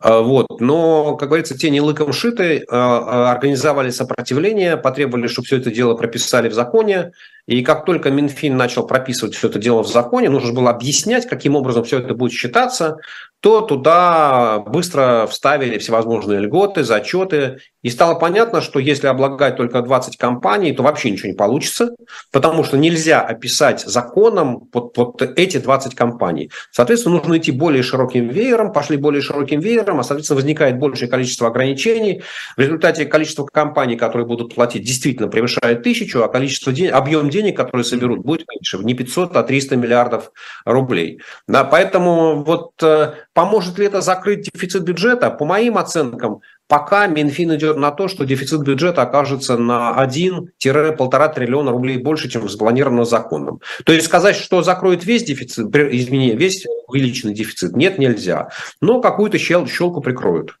[0.00, 0.60] А, вот.
[0.60, 5.94] Но, как говорится, те не лыком шиты, а, организовали сопротивление, потребовали, чтобы все это дело
[5.94, 7.12] прописали в законе,
[7.46, 11.56] и как только Минфин начал прописывать все это дело в законе, нужно было объяснять, каким
[11.56, 12.98] образом все это будет считаться,
[13.44, 17.58] то туда быстро вставили всевозможные льготы, зачеты.
[17.82, 21.94] И стало понятно, что если облагать только 20 компаний, то вообще ничего не получится,
[22.32, 26.50] потому что нельзя описать законом вот, вот эти 20 компаний.
[26.70, 31.48] Соответственно, нужно идти более широким веером, пошли более широким веером, а, соответственно, возникает большее количество
[31.48, 32.22] ограничений.
[32.56, 37.56] В результате количество компаний, которые будут платить, действительно превышает тысячу, а количество денег, объем денег,
[37.56, 38.78] которые соберут, будет меньше.
[38.78, 40.32] Не 500, а 300 миллиардов
[40.64, 41.20] рублей.
[41.48, 45.28] Да, поэтому вот э, Поможет ли это закрыть дефицит бюджета?
[45.28, 51.72] По моим оценкам, пока Минфин идет на то, что дефицит бюджета окажется на 1-1,5 триллиона
[51.72, 53.60] рублей больше, чем запланировано законом.
[53.84, 58.50] То есть сказать, что закроет весь дефицит, извини, весь увеличенный дефицит, нет, нельзя.
[58.80, 60.56] Но какую-то щел, щелку прикроют.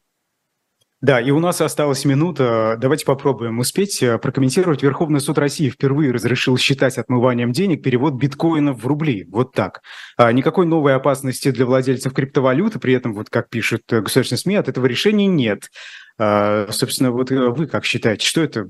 [1.04, 2.78] Да, и у нас осталась минута.
[2.80, 4.82] Давайте попробуем успеть э, прокомментировать.
[4.82, 9.26] Верховный суд России впервые разрешил считать отмыванием денег перевод биткоинов в рубли.
[9.30, 9.82] Вот так.
[10.16, 14.56] А, никакой новой опасности для владельцев криптовалюты, при этом, вот как пишут э, государственные СМИ,
[14.56, 15.68] от этого решения нет.
[16.16, 18.66] А, собственно, вот э, вы как считаете, что это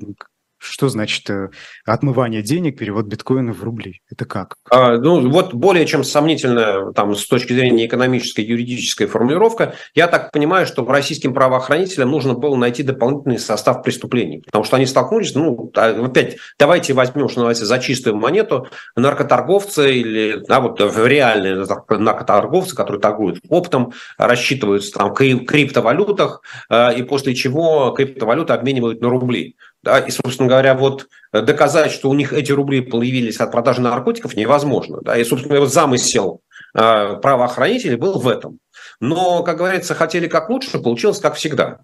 [0.65, 1.51] Что значит э,
[1.85, 4.01] отмывание денег, перевод биткоина в рубли?
[4.11, 4.57] Это как?
[4.71, 9.75] А, ну, вот более чем сомнительная там, с точки зрения экономической, юридической формулировка.
[9.95, 14.87] Я так понимаю, что российским правоохранителям нужно было найти дополнительный состав преступлений, потому что они
[14.87, 20.81] столкнулись, ну, а, опять, давайте возьмем, что называется, за чистую монету наркоторговцы или, да, вот
[20.81, 26.41] реальные наркоторговцы, которые торгуют оптом, рассчитываются там в криптовалютах,
[26.71, 29.57] а, и после чего криптовалюты обменивают на рубли.
[29.85, 34.35] Да, и, собственно говоря, вот доказать, что у них эти рубли появились от продажи наркотиков,
[34.35, 35.01] невозможно.
[35.03, 36.41] Да, и, собственно, вот замысел
[36.75, 38.61] э, правоохранителей был в этом.
[39.01, 41.81] Но, как говорится, хотели как лучше, получилось как всегда.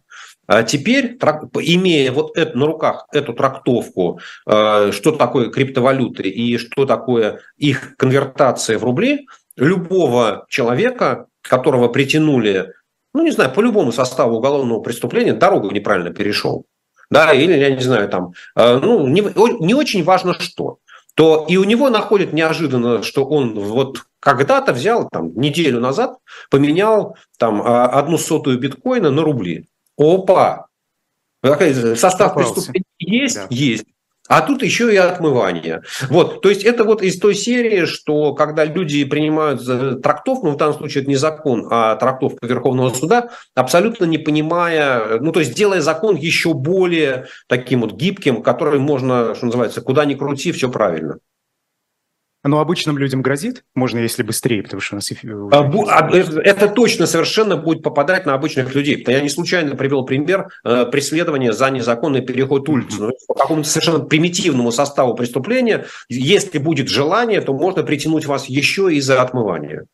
[0.46, 6.86] А теперь, имея вот это, на руках эту трактовку, э, что такое криптовалюты и что
[6.86, 9.26] такое их конвертация в рубли,
[9.56, 12.72] любого человека, которого притянули,
[13.12, 16.64] ну, не знаю, по любому составу уголовного преступления, дорогу неправильно перешел
[17.10, 19.20] да, или, я не знаю, там, э, ну, не,
[19.64, 20.78] не очень важно что,
[21.14, 26.18] то и у него находят неожиданно, что он вот когда-то взял, там, неделю назад,
[26.50, 29.66] поменял там а, одну сотую биткоина на рубли.
[29.98, 30.66] Опа!
[31.42, 33.36] Состав преступления есть?
[33.36, 33.46] Да.
[33.50, 33.84] Есть.
[34.30, 35.82] А тут еще и отмывание.
[36.08, 39.60] Вот, то есть это вот из той серии, что когда люди принимают
[40.00, 45.18] трактовку, ну в данном случае это не закон, а трактовка Верховного суда, абсолютно не понимая,
[45.18, 50.04] ну то есть делая закон еще более таким вот гибким, который можно, что называется, куда
[50.04, 51.18] ни крути, все правильно.
[52.42, 53.64] Но обычным людям грозит?
[53.74, 55.12] Можно, если быстрее, потому что у нас...
[55.52, 59.04] А, а, это точно совершенно будет попадать на обычных людей.
[59.06, 63.02] Я не случайно привел пример э, преследования за незаконный переход улицы.
[63.02, 63.10] Mm-hmm.
[63.28, 69.00] По какому-то совершенно примитивному составу преступления, если будет желание, то можно притянуть вас еще и
[69.00, 69.84] за отмывание.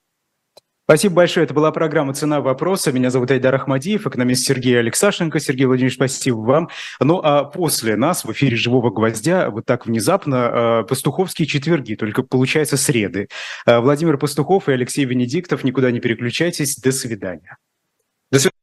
[0.88, 1.42] Спасибо большое.
[1.42, 2.92] Это была программа «Цена вопроса».
[2.92, 5.40] Меня зовут Айдар Ахмадиев, экономист Сергей Алексашенко.
[5.40, 6.68] Сергей Владимирович, спасибо вам.
[7.00, 12.22] Ну а после нас в эфире «Живого гвоздя» вот так внезапно э, пастуховские четверги, только
[12.22, 13.26] получается среды.
[13.66, 15.64] Э, Владимир Пастухов и Алексей Венедиктов.
[15.64, 16.76] Никуда не переключайтесь.
[16.76, 17.56] До свидания.
[18.30, 18.56] До свидания.